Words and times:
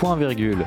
Point 0.00 0.16
Virgule. 0.16 0.64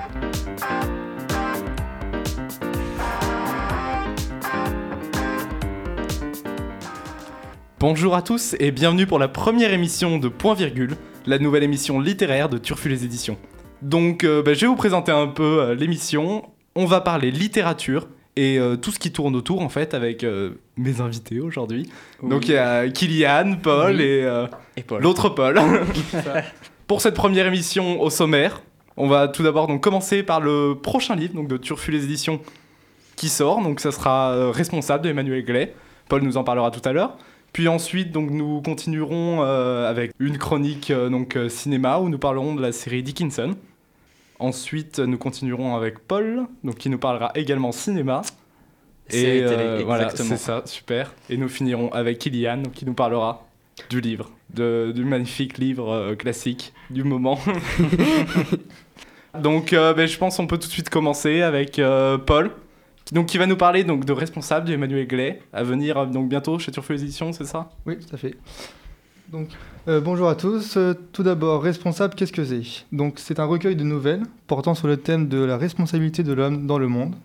Bonjour 7.79 8.15
à 8.15 8.21
tous 8.21 8.55
et 8.59 8.71
bienvenue 8.71 9.07
pour 9.07 9.19
la 9.19 9.27
première 9.27 9.73
émission 9.73 10.17
de 10.19 10.27
Point 10.27 10.53
Virgule, 10.53 10.95
la 11.25 11.39
nouvelle 11.39 11.63
émission 11.63 11.99
littéraire 11.99 12.47
de 12.47 12.57
Turfu 12.57 12.89
les 12.89 13.03
Éditions. 13.05 13.37
Donc 13.81 14.23
euh, 14.23 14.41
bah, 14.43 14.53
je 14.53 14.61
vais 14.61 14.67
vous 14.67 14.75
présenter 14.75 15.11
un 15.11 15.27
peu 15.27 15.61
euh, 15.61 15.75
l'émission. 15.75 16.43
On 16.75 16.85
va 16.85 17.01
parler 17.01 17.31
littérature 17.31 18.07
et 18.35 18.57
euh, 18.57 18.75
tout 18.77 18.91
ce 18.91 18.99
qui 18.99 19.11
tourne 19.11 19.35
autour 19.35 19.61
en 19.61 19.69
fait 19.69 19.93
avec 19.93 20.23
euh, 20.23 20.51
mes 20.77 21.01
invités 21.01 21.39
aujourd'hui. 21.39 21.89
Donc 22.21 22.47
il 22.47 22.53
y 22.53 22.57
a 22.57 22.87
Kylian, 22.87 23.57
Paul 23.61 23.95
Oui. 23.95 24.01
et, 24.03 24.23
euh, 24.23 24.47
Paul. 24.87 25.01
l'autre 25.01 25.29
Paul. 25.29 25.59
Pour 26.87 27.01
cette 27.01 27.15
première 27.15 27.47
émission 27.47 28.01
au 28.01 28.09
sommaire, 28.09 28.61
on 28.97 29.07
va 29.07 29.27
tout 29.27 29.43
d'abord 29.43 29.67
donc 29.67 29.81
commencer 29.81 30.23
par 30.23 30.39
le 30.41 30.75
prochain 30.81 31.15
livre 31.15 31.33
donc 31.33 31.47
de 31.47 31.57
Turfu 31.57 31.91
les 31.91 32.03
Éditions 32.03 32.39
qui 33.15 33.29
sort. 33.29 33.61
Donc 33.61 33.79
ça 33.79 33.91
sera 33.91 34.31
euh, 34.31 34.51
Responsable 34.51 35.03
de 35.03 35.09
Emmanuel 35.09 35.43
Gray. 35.45 35.71
Paul 36.09 36.21
nous 36.23 36.37
en 36.37 36.43
parlera 36.43 36.71
tout 36.71 36.81
à 36.87 36.91
l'heure. 36.93 37.17
Puis 37.53 37.67
ensuite, 37.67 38.11
donc, 38.11 38.31
nous 38.31 38.61
continuerons 38.63 39.43
euh, 39.43 39.87
avec 39.87 40.11
une 40.17 40.39
chronique 40.39 40.89
euh, 40.89 41.09
donc, 41.09 41.37
cinéma 41.49 41.99
où 41.99 42.09
nous 42.09 42.17
parlerons 42.17 42.55
de 42.55 42.61
la 42.63 42.71
série 42.71 43.03
Dickinson. 43.03 43.53
Ensuite, 44.39 44.97
nous 44.97 45.19
continuerons 45.19 45.75
avec 45.75 45.99
Paul, 45.99 46.47
donc, 46.63 46.75
qui 46.77 46.89
nous 46.89 46.97
parlera 46.97 47.31
également 47.35 47.71
cinéma. 47.71 48.23
Et 49.11 49.21
télé, 49.47 49.83
voilà, 49.85 50.09
c'est 50.09 50.35
ça, 50.37 50.63
super. 50.65 51.13
Et 51.29 51.37
nous 51.37 51.47
finirons 51.47 51.91
avec 51.91 52.17
Kylian, 52.17 52.57
donc, 52.57 52.73
qui 52.73 52.87
nous 52.87 52.95
parlera 52.95 53.45
du 53.91 54.01
livre, 54.01 54.31
de- 54.51 54.91
du 54.95 55.05
magnifique 55.05 55.59
livre 55.59 56.15
classique 56.15 56.73
du 56.89 57.03
moment. 57.03 57.37
donc, 59.39 59.73
euh, 59.73 59.93
ben, 59.93 60.07
je 60.07 60.17
pense 60.17 60.37
qu'on 60.37 60.47
peut 60.47 60.57
tout 60.57 60.67
de 60.67 60.71
suite 60.73 60.89
commencer 60.89 61.41
avec 61.41 61.79
euh, 61.79 62.17
Paul, 62.17 62.51
qui, 63.05 63.15
donc, 63.15 63.27
qui 63.27 63.37
va 63.37 63.47
nous 63.47 63.57
parler 63.57 63.83
donc, 63.83 64.05
de 64.05 64.13
Responsable 64.13 64.67
d'Emmanuel 64.67 65.07
Gray, 65.07 65.39
à 65.51 65.63
venir 65.63 65.97
euh, 65.97 66.05
donc, 66.05 66.29
bientôt 66.29 66.59
chez 66.59 66.71
Turfu 66.71 66.93
Éditions, 66.95 67.33
c'est 67.33 67.45
ça? 67.45 67.71
Oui, 67.85 67.97
tout 67.97 68.13
à 68.13 68.17
fait. 68.17 68.35
Donc, 69.29 69.47
bonjour 69.87 70.29
à 70.29 70.35
tous. 70.35 70.77
Tout 71.11 71.23
d'abord, 71.23 71.63
responsable, 71.63 72.13
qu'est-ce 72.13 72.31
que 72.31 72.45
c'est? 72.45 72.85
Donc, 72.91 73.15
c'est 73.17 73.39
un 73.39 73.45
recueil 73.45 73.75
de 73.75 73.83
nouvelles 73.83 74.21
portant 74.45 74.75
sur 74.75 74.87
le 74.87 74.97
thème 74.97 75.27
de 75.27 75.43
la 75.43 75.57
responsabilité 75.57 76.21
de 76.21 76.33
l'homme 76.33 76.67
dans 76.67 76.77
le 76.77 76.87
monde. 76.87 77.15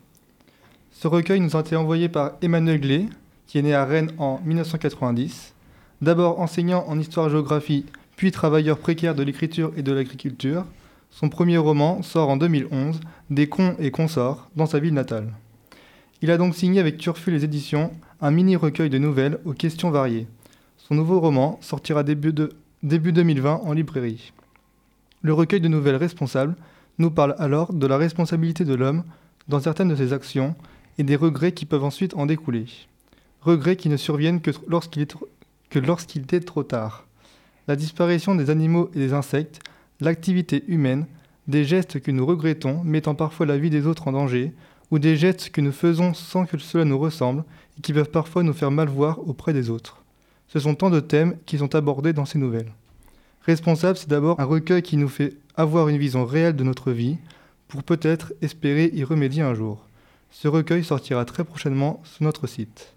Ce 0.91 1.07
recueil 1.07 1.41
nous 1.41 1.55
a 1.55 1.61
été 1.61 1.77
envoyé 1.77 2.09
par 2.09 2.33
Emmanuel 2.41 2.81
Glé, 2.81 3.07
qui 3.47 3.59
est 3.59 3.63
né 3.63 3.75
à 3.75 3.85
Rennes 3.85 4.13
en 4.17 4.41
1990. 4.45 5.55
D'abord 6.01 6.41
enseignant 6.41 6.85
en 6.89 6.99
histoire-géographie, 6.99 7.85
puis 8.17 8.33
travailleur 8.33 8.79
précaire 8.79 9.15
de 9.15 9.23
l'écriture 9.23 9.73
et 9.77 9.83
de 9.83 9.93
l'agriculture. 9.93 10.65
Son 11.11 11.29
premier 11.29 11.59
roman 11.59 12.03
sort 12.03 12.29
en 12.29 12.37
2011, 12.37 13.01
Des 13.31 13.49
cons 13.49 13.77
et 13.79 13.91
consorts, 13.91 14.49
dans 14.57 14.67
sa 14.67 14.79
ville 14.79 14.95
natale. 14.95 15.33
Il 16.23 16.31
a 16.31 16.39
donc 16.39 16.55
signé 16.55 16.81
avec 16.81 16.97
Turfu 16.97 17.31
les 17.31 17.45
éditions 17.45 17.93
un 18.21 18.31
mini-recueil 18.31 18.91
de 18.91 18.99
nouvelles 18.99 19.39
aux 19.45 19.53
questions 19.53 19.91
variées. 19.91 20.27
Son 20.79 20.95
nouveau 20.95 21.21
roman 21.21 21.59
sortira 21.61 22.03
début, 22.03 22.33
de- 22.33 22.53
début 22.83 23.13
2020 23.13 23.61
en 23.65 23.73
librairie. 23.73 24.33
Le 25.23 25.33
recueil 25.35 25.61
de 25.61 25.69
nouvelles 25.69 25.97
responsables 25.97 26.57
nous 26.99 27.11
parle 27.11 27.35
alors 27.39 27.73
de 27.73 27.87
la 27.87 27.97
responsabilité 27.97 28.65
de 28.65 28.75
l'homme 28.75 29.05
dans 29.47 29.61
certaines 29.61 29.89
de 29.89 29.97
ses 29.97 30.13
actions 30.13 30.55
et 30.97 31.05
des 31.05 31.17
regrets 31.17 31.53
qui 31.53 31.67
peuvent 31.67 31.85
ensuite 31.85 32.15
en 32.15 32.27
découler. 32.27 32.67
Regrets 33.43 33.77
qui 33.77 33.89
ne 33.89 33.97
surviennent 33.97 34.41
que 34.41 34.51
lorsqu'il 34.69 35.03
est 36.33 36.41
trop 36.45 36.63
tard. 36.65 37.05
La 37.69 37.77
disparition 37.77 38.35
des 38.35 38.51
animaux 38.51 38.91
et 38.95 38.99
des 38.99 39.13
insectes, 39.13 39.61
l'activité 40.01 40.65
humaine, 40.69 41.07
des 41.47 41.65
gestes 41.65 42.01
que 42.01 42.11
nous 42.11 42.27
regrettons 42.27 42.83
mettant 42.85 43.15
parfois 43.15 43.47
la 43.47 43.59
vie 43.59 43.71
des 43.71 43.87
autres 43.87 44.09
en 44.09 44.13
danger, 44.13 44.53
ou 44.91 44.99
des 44.99 45.17
gestes 45.17 45.51
que 45.51 45.61
nous 45.61 45.73
faisons 45.73 46.15
sans 46.15 46.47
que 46.47 46.57
cela 46.59 46.85
nous 46.85 46.99
ressemble 46.99 47.45
et 47.79 47.83
qui 47.83 47.93
peuvent 47.93 48.11
parfois 48.11 48.43
nous 48.43 48.53
faire 48.53 48.71
mal 48.71 48.89
voir 48.89 49.27
auprès 49.29 49.53
des 49.53 49.71
autres. 49.71 50.03
Ce 50.49 50.59
sont 50.59 50.75
tant 50.75 50.89
de 50.89 51.01
thèmes 51.01 51.37
qui 51.45 51.59
sont 51.59 51.75
abordés 51.75 52.15
dans 52.15 52.25
ces 52.25 52.39
nouvelles. 52.39 52.73
Responsable, 53.43 53.99
c'est 53.99 54.09
d'abord 54.09 54.41
un 54.41 54.45
recueil 54.45 54.83
qui 54.83 54.97
nous 54.97 55.09
fait 55.09 55.35
avoir 55.57 55.89
une 55.89 55.99
vision 55.99 56.25
réelle 56.25 56.57
de 56.57 56.65
notre 56.65 56.91
vie 56.91 57.17
pour 57.67 57.83
peut-être 57.83 58.33
espérer 58.41 58.91
y 58.95 59.05
remédier 59.05 59.43
un 59.43 59.55
jour. 59.55 59.85
Ce 60.31 60.49
recueil 60.49 60.85
sortira 60.85 61.25
très 61.25 61.45
prochainement 61.45 62.01
sur 62.05 62.23
notre 62.25 62.47
site. 62.47 62.95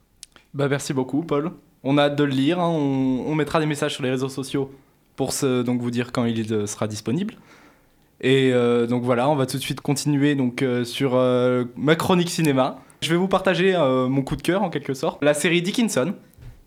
Bah, 0.53 0.67
merci 0.69 0.93
beaucoup, 0.93 1.23
Paul. 1.23 1.51
On 1.83 1.97
a 1.97 2.03
hâte 2.03 2.15
de 2.15 2.23
le 2.23 2.31
lire. 2.31 2.59
hein. 2.59 2.69
On, 2.69 3.25
on 3.27 3.35
mettra 3.35 3.59
des 3.59 3.65
messages 3.65 3.93
sur 3.95 4.03
les 4.03 4.11
réseaux 4.11 4.29
sociaux 4.29 4.71
pour 5.15 5.33
donc, 5.41 5.81
vous 5.81 5.91
dire 5.91 6.11
quand 6.11 6.25
il 6.25 6.67
sera 6.67 6.87
disponible. 6.87 7.35
Et 8.21 8.51
euh, 8.53 8.85
donc 8.85 9.03
voilà, 9.03 9.27
on 9.29 9.35
va 9.35 9.47
tout 9.47 9.57
de 9.57 9.61
suite 9.61 9.81
continuer 9.81 10.35
donc, 10.35 10.61
euh, 10.61 10.85
sur 10.85 11.15
euh, 11.15 11.65
ma 11.75 11.95
chronique 11.95 12.29
cinéma. 12.29 12.79
Je 13.01 13.09
vais 13.09 13.15
vous 13.15 13.27
partager 13.27 13.75
mon 14.09 14.21
coup 14.21 14.35
de 14.35 14.43
cœur 14.43 14.61
en 14.61 14.69
quelque 14.69 14.93
sorte. 14.93 15.23
La 15.23 15.33
série 15.33 15.63
Dickinson, 15.63 16.13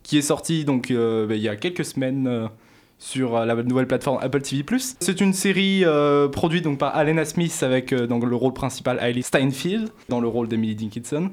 qui 0.02 0.18
est 0.18 0.22
sortie 0.22 0.64
donc, 0.64 0.92
bah, 0.92 1.36
il 1.36 1.40
y 1.40 1.48
a 1.48 1.54
quelques 1.54 1.84
semaines 1.84 2.50
sur 2.98 3.38
la 3.38 3.54
nouvelle 3.62 3.86
plateforme 3.86 4.18
Apple 4.20 4.42
TV+. 4.42 4.64
C'est 4.98 5.20
une 5.20 5.32
série 5.32 5.84
produite 6.32 6.64
donc, 6.64 6.78
par 6.78 6.96
Alena 6.96 7.24
Smith 7.24 7.56
avec 7.62 7.94
dans 7.94 8.18
le 8.18 8.34
rôle 8.34 8.52
principal 8.52 8.98
Hailey 9.00 9.22
Steinfeld 9.22 9.90
dans 10.08 10.20
le 10.20 10.26
rôle 10.26 10.48
d'Emily 10.48 10.74
Dickinson. 10.74 11.30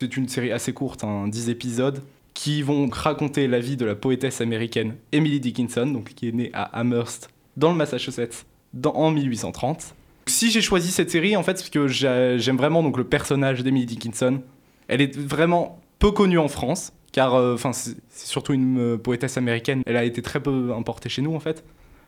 C'est 0.00 0.16
une 0.16 0.26
série 0.26 0.50
assez 0.50 0.72
courte, 0.72 1.04
hein, 1.04 1.28
10 1.28 1.48
épisodes, 1.48 2.02
qui 2.34 2.62
vont 2.62 2.88
raconter 2.90 3.46
la 3.48 3.58
vie 3.60 3.76
de 3.76 3.84
la 3.84 3.94
poétesse 3.94 4.40
américaine 4.40 4.94
Emily 5.12 5.40
Dickinson, 5.40 5.86
donc, 5.86 6.14
qui 6.14 6.28
est 6.28 6.32
née 6.32 6.50
à 6.54 6.62
Amherst, 6.78 7.28
dans 7.56 7.70
le 7.70 7.76
Massachusetts, 7.76 8.46
en 8.84 9.10
1830. 9.10 9.94
Si 10.26 10.50
j'ai 10.50 10.60
choisi 10.60 10.90
cette 10.92 11.10
série, 11.10 11.36
en 11.36 11.42
fait, 11.42 11.54
parce 11.54 11.70
que 11.70 11.88
j'a- 11.88 12.38
j'aime 12.38 12.56
vraiment 12.56 12.82
donc, 12.82 12.96
le 12.96 13.04
personnage 13.04 13.62
d'Emily 13.64 13.86
Dickinson. 13.86 14.40
Elle 14.88 15.00
est 15.00 15.16
vraiment 15.18 15.80
peu 15.98 16.12
connue 16.12 16.38
en 16.38 16.48
France, 16.48 16.92
car 17.12 17.34
euh, 17.34 17.54
enfin 17.54 17.72
c'est 17.72 17.96
c'est 18.08 18.26
surtout 18.28 18.52
une 18.52 18.78
euh, 18.78 18.96
poétesse 18.96 19.36
américaine. 19.36 19.82
Elle 19.86 19.96
a 19.96 20.04
été 20.04 20.22
très 20.22 20.40
peu 20.40 20.72
importée 20.76 21.08
chez 21.08 21.22
nous, 21.22 21.34
en 21.34 21.40
fait. 21.40 21.64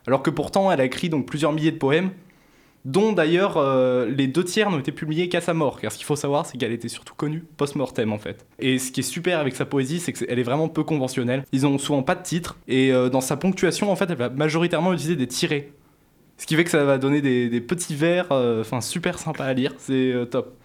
Alors 0.07 0.23
que 0.23 0.31
pourtant, 0.31 0.71
elle 0.73 0.81
a 0.81 0.85
écrit 0.85 1.09
donc, 1.09 1.27
plusieurs 1.27 1.53
milliers 1.53 1.73
de 1.73 1.79
poèmes, 1.79 2.11
dont 2.85 3.13
d'ailleurs 3.13 3.57
euh, 3.57 4.07
les 4.07 4.27
deux 4.27 4.45
tiers 4.45 4.71
n'ont 4.71 4.79
été 4.79 4.93
publiés 4.93 5.29
qu'à 5.29 5.41
sa 5.41 5.55
mort. 5.55 5.81
Car 5.81 5.93
ce 5.93 5.97
qu'il 5.97 6.07
faut 6.07 6.17
savoir, 6.17 6.47
c'est 6.47 6.59
qu'elle 6.59 6.73
était 6.73 6.89
surtout 6.89 7.15
connue 7.15 7.45
post-mortem 7.57 8.13
en 8.13 8.19
fait. 8.19 8.47
Et 8.59 8.79
ce 8.79 8.91
qui 8.91 9.01
est 9.01 9.05
super 9.05 9.39
avec 9.39 9.55
sa 9.55 9.65
poésie, 9.65 10.01
c'est 10.01 10.13
qu'elle 10.13 10.39
est 10.39 10.45
vraiment 10.45 10.69
peu 10.69 10.83
conventionnelle. 10.83 11.45
Ils 11.53 11.67
ont 11.67 11.79
souvent 11.79 12.03
pas 12.03 12.15
de 12.15 12.23
titre, 12.23 12.57
et 12.69 12.93
euh, 12.93 13.09
dans 13.09 13.21
sa 13.21 13.37
ponctuation, 13.37 13.91
en 13.91 13.97
fait, 13.97 14.11
elle 14.11 14.17
va 14.17 14.31
majoritairement 14.31 14.93
utiliser 14.93 15.17
des 15.17 15.29
tirets. 15.29 15.73
Ce 16.39 16.47
qui 16.47 16.57
fait 16.57 16.65
que 16.65 16.71
ça 16.71 16.85
va 16.85 16.99
donner 16.99 17.21
des, 17.21 17.61
petits 17.61 17.95
vers, 17.95 18.33
euh, 18.33 18.63
enfin 18.63 18.81
super 18.81 19.19
sympa 19.19 19.45
à 19.45 19.53
lire, 19.53 19.75
c'est 19.79 20.13
top. 20.31 20.57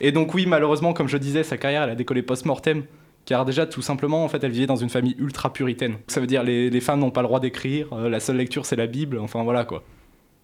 Et 0.00 0.12
donc 0.12 0.32
oui, 0.32 0.46
malheureusement, 0.46 0.94
comme 0.94 1.08
je 1.08 1.18
disais, 1.18 1.42
sa 1.42 1.58
carrière, 1.58 1.82
elle 1.82 1.90
a 1.90 1.94
décollé 1.94 2.22
post-mortem. 2.22 2.84
Car 3.26 3.44
déjà, 3.44 3.66
tout 3.66 3.82
simplement, 3.82 4.24
en 4.24 4.28
fait, 4.28 4.44
elle 4.44 4.50
vivait 4.50 4.66
dans 4.66 4.76
une 4.76 4.90
famille 4.90 5.16
ultra 5.18 5.52
puritaine. 5.52 5.96
Ça 6.08 6.20
veut 6.20 6.26
dire 6.26 6.42
les, 6.42 6.68
les 6.68 6.80
femmes 6.80 7.00
n'ont 7.00 7.10
pas 7.10 7.22
le 7.22 7.26
droit 7.26 7.40
d'écrire, 7.40 7.94
la 7.94 8.20
seule 8.20 8.36
lecture 8.36 8.64
c'est 8.64 8.76
la 8.76 8.86
Bible, 8.86 9.18
enfin 9.18 9.42
voilà 9.42 9.64
quoi. 9.64 9.82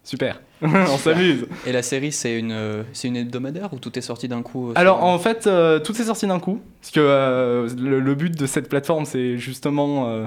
Super, 0.03 0.41
on 0.61 0.97
s'amuse. 0.97 1.45
Et 1.67 1.71
la 1.71 1.83
série, 1.83 2.11
c'est 2.11 2.39
une, 2.39 2.83
c'est 2.93 3.07
une 3.07 3.17
hebdomadaire 3.17 3.71
ou 3.73 3.77
tout 3.77 3.97
est 3.97 4.01
sorti 4.01 4.27
d'un 4.27 4.41
coup 4.41 4.69
euh, 4.69 4.73
Alors 4.75 5.03
en 5.03 5.19
fait, 5.19 5.45
euh, 5.45 5.79
tout 5.79 5.93
est 5.99 6.05
sorti 6.05 6.25
d'un 6.25 6.39
coup, 6.39 6.59
parce 6.81 6.91
que 6.91 6.99
euh, 6.99 7.69
le, 7.77 7.99
le 7.99 8.15
but 8.15 8.35
de 8.35 8.45
cette 8.47 8.67
plateforme, 8.67 9.05
c'est 9.05 9.37
justement 9.37 10.07
euh, 10.07 10.25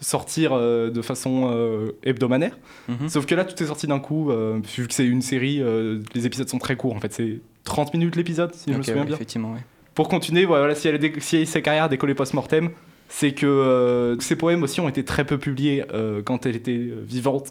sortir 0.00 0.52
euh, 0.52 0.90
de 0.90 1.02
façon 1.02 1.50
euh, 1.52 1.92
hebdomadaire. 2.04 2.56
Mhm. 2.88 3.08
Sauf 3.08 3.26
que 3.26 3.34
là, 3.34 3.44
tout 3.44 3.60
est 3.62 3.66
sorti 3.66 3.86
d'un 3.86 3.98
coup, 3.98 4.30
euh, 4.30 4.60
vu 4.76 4.86
que 4.86 4.94
c'est 4.94 5.06
une 5.06 5.22
série, 5.22 5.60
euh, 5.60 6.00
les 6.14 6.26
épisodes 6.26 6.48
sont 6.48 6.58
très 6.58 6.76
courts. 6.76 6.94
En 6.94 7.00
fait, 7.00 7.12
c'est 7.12 7.40
30 7.64 7.94
minutes 7.94 8.16
l'épisode, 8.16 8.54
si 8.54 8.72
je 8.72 8.78
me 8.78 8.82
souviens 8.82 9.02
ouais, 9.02 9.06
bien. 9.06 9.16
Effectivement, 9.16 9.52
ouais. 9.52 9.64
Pour 9.94 10.08
continuer, 10.08 10.44
voilà, 10.44 10.74
si, 10.74 10.86
elle 10.86 11.00
si 11.20 11.44
sa 11.44 11.60
carrière 11.60 11.84
a 11.84 11.88
décollé 11.88 12.14
post-mortem, 12.14 12.70
c'est 13.08 13.32
que 13.32 13.46
euh, 13.46 14.18
ses 14.20 14.36
poèmes 14.36 14.62
aussi 14.62 14.80
ont 14.80 14.88
été 14.88 15.04
très 15.04 15.24
peu 15.24 15.38
publiés 15.38 15.84
euh, 15.92 16.22
quand 16.22 16.46
elle 16.46 16.54
était 16.56 16.88
vivante. 17.02 17.48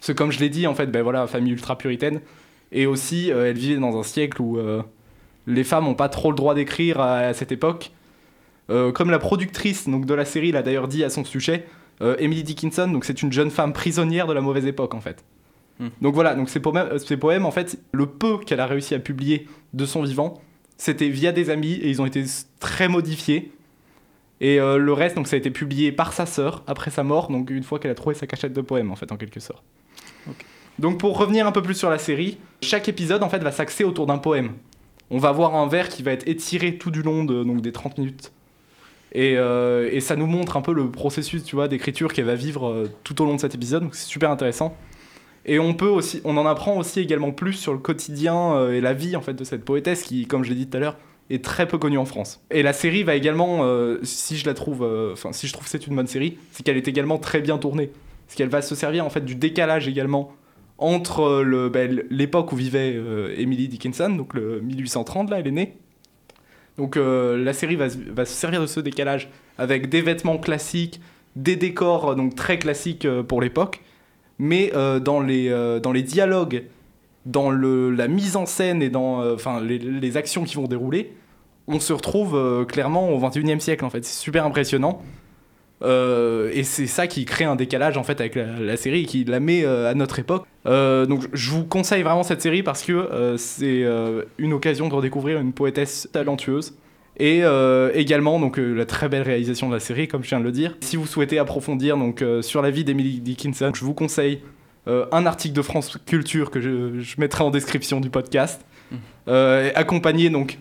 Parce 0.00 0.08
que 0.08 0.12
comme 0.12 0.32
je 0.32 0.40
l'ai 0.40 0.48
dit, 0.48 0.66
en 0.66 0.74
fait, 0.74 0.86
ben 0.86 1.02
voilà, 1.02 1.26
famille 1.26 1.52
ultra 1.52 1.76
puritaine. 1.76 2.20
Et 2.72 2.86
aussi, 2.86 3.30
euh, 3.30 3.50
elle 3.50 3.58
vivait 3.58 3.78
dans 3.78 3.98
un 3.98 4.02
siècle 4.02 4.40
où 4.40 4.58
euh, 4.58 4.82
les 5.46 5.64
femmes 5.64 5.84
n'ont 5.84 5.94
pas 5.94 6.08
trop 6.08 6.30
le 6.30 6.36
droit 6.36 6.54
d'écrire 6.54 7.00
à, 7.00 7.18
à 7.18 7.34
cette 7.34 7.52
époque. 7.52 7.90
Euh, 8.70 8.92
comme 8.92 9.10
la 9.10 9.18
productrice 9.18 9.88
donc, 9.88 10.06
de 10.06 10.14
la 10.14 10.24
série 10.24 10.52
l'a 10.52 10.62
d'ailleurs 10.62 10.88
dit 10.88 11.04
à 11.04 11.10
son 11.10 11.24
sujet, 11.24 11.66
Emily 12.18 12.42
Dickinson, 12.42 12.88
donc 12.88 13.04
c'est 13.04 13.20
une 13.20 13.30
jeune 13.30 13.50
femme 13.50 13.74
prisonnière 13.74 14.26
de 14.26 14.32
la 14.32 14.40
mauvaise 14.40 14.64
époque 14.64 14.94
en 14.94 15.02
fait. 15.02 15.22
Hmm. 15.78 15.88
Donc 16.00 16.14
voilà, 16.14 16.34
donc 16.34 16.48
ces 16.48 16.58
poèmes, 16.58 16.98
ces 16.98 17.18
poèmes, 17.18 17.44
en 17.44 17.50
fait, 17.50 17.78
le 17.92 18.06
peu 18.06 18.38
qu'elle 18.38 18.60
a 18.60 18.66
réussi 18.66 18.94
à 18.94 18.98
publier 18.98 19.46
de 19.74 19.84
son 19.84 20.02
vivant, 20.02 20.40
c'était 20.78 21.10
via 21.10 21.32
des 21.32 21.50
amis 21.50 21.72
et 21.72 21.90
ils 21.90 22.00
ont 22.00 22.06
été 22.06 22.24
très 22.58 22.88
modifiés. 22.88 23.52
Et 24.40 24.56
le 24.56 24.92
reste, 24.94 25.16
donc 25.16 25.28
ça 25.28 25.36
a 25.36 25.38
été 25.38 25.50
publié 25.50 25.92
par 25.92 26.14
sa 26.14 26.24
sœur 26.24 26.64
après 26.66 26.90
sa 26.90 27.02
mort, 27.02 27.28
donc 27.28 27.50
une 27.50 27.64
fois 27.64 27.78
qu'elle 27.78 27.90
a 27.90 27.94
trouvé 27.94 28.14
sa 28.14 28.26
cachette 28.26 28.54
de 28.54 28.62
poèmes 28.62 28.90
en 28.90 28.96
fait, 28.96 29.12
en 29.12 29.18
quelque 29.18 29.40
sorte. 29.40 29.62
Donc 30.78 30.98
pour 30.98 31.18
revenir 31.18 31.46
un 31.46 31.52
peu 31.52 31.62
plus 31.62 31.74
sur 31.74 31.90
la 31.90 31.98
série, 31.98 32.38
chaque 32.62 32.88
épisode 32.88 33.22
en 33.22 33.28
fait 33.28 33.40
va 33.40 33.52
s'axer 33.52 33.84
autour 33.84 34.06
d'un 34.06 34.18
poème. 34.18 34.52
On 35.10 35.18
va 35.18 35.30
voir 35.32 35.54
un 35.54 35.66
vers 35.66 35.88
qui 35.88 36.02
va 36.02 36.12
être 36.12 36.26
étiré 36.26 36.78
tout 36.78 36.90
du 36.90 37.02
long 37.02 37.24
de, 37.24 37.44
donc 37.44 37.60
des 37.60 37.72
30 37.72 37.98
minutes. 37.98 38.32
Et, 39.12 39.34
euh, 39.36 39.90
et 39.92 40.00
ça 40.00 40.16
nous 40.16 40.26
montre 40.26 40.56
un 40.56 40.62
peu 40.62 40.72
le 40.72 40.88
processus 40.90 41.44
tu 41.44 41.56
vois, 41.56 41.68
d'écriture 41.68 42.12
qu'elle 42.12 42.26
va 42.26 42.36
vivre 42.36 42.68
euh, 42.68 42.90
tout 43.02 43.20
au 43.20 43.24
long 43.24 43.34
de 43.34 43.40
cet 43.40 43.54
épisode, 43.54 43.82
donc 43.82 43.94
c'est 43.94 44.06
super 44.06 44.30
intéressant. 44.30 44.76
Et 45.46 45.58
on 45.58 45.74
peut 45.74 45.88
aussi, 45.88 46.20
on 46.24 46.36
en 46.36 46.46
apprend 46.46 46.76
aussi 46.76 47.00
également 47.00 47.32
plus 47.32 47.54
sur 47.54 47.72
le 47.72 47.78
quotidien 47.78 48.54
euh, 48.54 48.72
et 48.72 48.80
la 48.80 48.94
vie 48.94 49.16
en 49.16 49.20
fait 49.20 49.34
de 49.34 49.44
cette 49.44 49.64
poétesse 49.64 50.04
qui, 50.04 50.26
comme 50.26 50.44
je 50.44 50.50
l'ai 50.50 50.54
dit 50.56 50.68
tout 50.68 50.76
à 50.76 50.80
l'heure, 50.80 50.96
est 51.28 51.44
très 51.44 51.66
peu 51.66 51.76
connue 51.76 51.98
en 51.98 52.04
France. 52.04 52.40
Et 52.50 52.62
la 52.62 52.72
série 52.72 53.02
va 53.02 53.14
également, 53.14 53.64
si 54.02 54.36
je 54.36 54.46
la 54.46 54.54
trouve, 54.54 54.82
enfin 55.12 55.32
si 55.32 55.46
je 55.46 55.52
trouve 55.52 55.64
que 55.64 55.70
c'est 55.70 55.86
une 55.86 55.94
bonne 55.94 56.08
série, 56.08 56.38
c'est 56.50 56.64
qu'elle 56.64 56.76
est 56.76 56.88
également 56.88 57.18
très 57.18 57.40
bien 57.40 57.56
tournée, 57.56 57.92
parce 58.30 58.36
qu'elle 58.36 58.48
va 58.48 58.62
se 58.62 58.76
servir 58.76 59.04
en 59.04 59.10
fait 59.10 59.24
du 59.24 59.34
décalage 59.34 59.88
également 59.88 60.30
entre 60.78 61.42
le, 61.42 61.68
ben, 61.68 62.00
l'époque 62.10 62.52
où 62.52 62.56
vivait 62.56 62.94
euh, 62.94 63.34
Emily 63.36 63.66
Dickinson, 63.66 64.08
donc 64.10 64.34
le 64.34 64.60
1830 64.60 65.30
là, 65.30 65.40
elle 65.40 65.48
est 65.48 65.50
née. 65.50 65.76
Donc 66.78 66.96
euh, 66.96 67.36
la 67.42 67.52
série 67.52 67.74
va, 67.74 67.88
se- 67.90 67.98
servir 68.26 68.60
de 68.60 68.68
ce 68.68 68.78
décalage 68.78 69.30
avec 69.58 69.88
des 69.88 70.00
vêtements 70.00 70.38
classiques, 70.38 71.00
des 71.34 71.56
décors 71.56 72.10
euh, 72.10 72.14
donc 72.14 72.36
très 72.36 72.60
classiques 72.60 73.04
euh, 73.04 73.24
pour 73.24 73.40
l'époque, 73.42 73.80
mais 74.38 74.70
euh, 74.76 75.00
dans, 75.00 75.18
les, 75.18 75.48
euh, 75.48 75.80
dialogues, 75.80 76.66
dans 77.26 77.50
la 77.50 78.06
mise 78.06 78.36
en 78.36 78.46
scène 78.46 78.80
et 78.80 78.90
dans 78.90 79.22
euh, 79.22 79.34
enfin 79.34 79.60
les, 79.60 80.16
actions 80.16 80.44
qui 80.44 80.54
vont 80.54 80.68
dérouler, 80.68 81.16
on 81.66 81.80
se 81.80 81.92
retrouve 81.92 82.36
euh, 82.36 82.64
clairement 82.64 83.10
au 83.10 83.18
21e 83.20 83.58
siècle 83.58 83.84
en 83.84 83.90
fait. 83.90 84.04
C'est 84.04 84.22
super 84.22 84.46
impressionnant. 84.46 85.02
Euh, 85.82 86.50
et 86.52 86.62
c'est 86.62 86.86
ça 86.86 87.06
qui 87.06 87.24
crée 87.24 87.44
un 87.44 87.56
décalage 87.56 87.96
en 87.96 88.02
fait 88.04 88.20
avec 88.20 88.34
la, 88.34 88.58
la 88.60 88.76
série 88.76 89.02
et 89.02 89.06
qui 89.06 89.24
la 89.24 89.40
met 89.40 89.64
euh, 89.64 89.90
à 89.90 89.94
notre 89.94 90.18
époque. 90.18 90.44
Euh, 90.66 91.06
donc 91.06 91.24
je 91.32 91.50
vous 91.50 91.64
conseille 91.64 92.02
vraiment 92.02 92.22
cette 92.22 92.42
série 92.42 92.62
parce 92.62 92.82
que 92.82 93.34
c'est 93.38 93.84
une 94.38 94.52
occasion 94.52 94.88
de 94.88 94.94
redécouvrir 94.94 95.40
une 95.40 95.52
poétesse 95.52 96.08
talentueuse. 96.12 96.74
Et 97.18 97.42
également 97.94 98.40
donc 98.40 98.56
la 98.58 98.86
très 98.86 99.08
belle 99.10 99.22
réalisation 99.22 99.68
de 99.68 99.74
la 99.74 99.80
série, 99.80 100.08
comme 100.08 100.22
je 100.24 100.28
viens 100.30 100.40
de 100.40 100.44
le 100.44 100.52
dire. 100.52 100.76
Si 100.80 100.96
vous 100.96 101.06
souhaitez 101.06 101.38
approfondir 101.38 101.96
donc 101.98 102.24
sur 102.40 102.62
la 102.62 102.70
vie 102.70 102.82
d'Emily 102.84 103.20
Dickinson, 103.20 103.72
je 103.74 103.84
vous 103.84 103.92
conseille 103.94 104.40
un 104.86 105.26
article 105.26 105.54
de 105.54 105.62
France 105.62 105.98
Culture 106.06 106.50
que 106.50 106.60
je, 106.60 106.98
je 107.00 107.14
mettrai 107.18 107.44
en 107.44 107.50
description 107.50 108.00
du 108.00 108.08
podcast, 108.08 108.64
euh, 109.28 109.70
accompagné 109.74 110.30
donc 110.30 110.58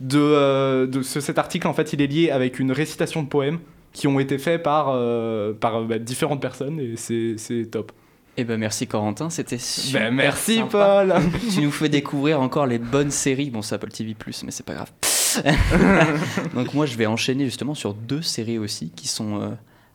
de, 0.00 0.86
de 0.86 1.02
ce- 1.02 1.20
cet 1.20 1.38
article. 1.38 1.66
En 1.66 1.74
fait, 1.74 1.92
il 1.92 2.00
est 2.00 2.06
lié 2.06 2.30
avec 2.30 2.58
une 2.58 2.72
récitation 2.72 3.22
de 3.22 3.28
poèmes 3.28 3.58
qui 3.92 4.06
ont 4.06 4.20
été 4.20 4.38
faits 4.38 4.62
par, 4.62 4.90
euh, 4.90 5.52
par 5.52 5.82
bah, 5.84 5.98
différentes 5.98 6.40
personnes 6.40 6.78
et 6.80 6.96
c'est 6.96 7.34
c'est 7.36 7.66
top. 7.66 7.92
Eh 8.36 8.44
ben 8.44 8.58
merci 8.58 8.86
Corentin, 8.86 9.28
c'était 9.28 9.58
super 9.58 10.08
Ben, 10.08 10.14
merci 10.14 10.56
sympa. 10.56 11.04
Paul 11.06 11.14
tu 11.52 11.60
nous 11.60 11.70
fais 11.70 11.88
découvrir 11.88 12.40
encore 12.40 12.66
les 12.66 12.78
bonnes 12.78 13.10
séries. 13.10 13.50
Bon, 13.50 13.60
c'est 13.60 13.74
Apple 13.74 13.90
TV+, 13.90 14.16
mais 14.44 14.50
c'est 14.50 14.64
pas 14.64 14.74
grave. 14.74 14.90
Donc 16.54 16.74
moi, 16.74 16.86
je 16.86 16.96
vais 16.96 17.06
enchaîner 17.06 17.44
justement 17.44 17.74
sur 17.74 17.94
deux 17.94 18.22
séries 18.22 18.58
aussi 18.58 18.90
qui 18.90 19.08
sont 19.08 19.40
euh, 19.40 19.50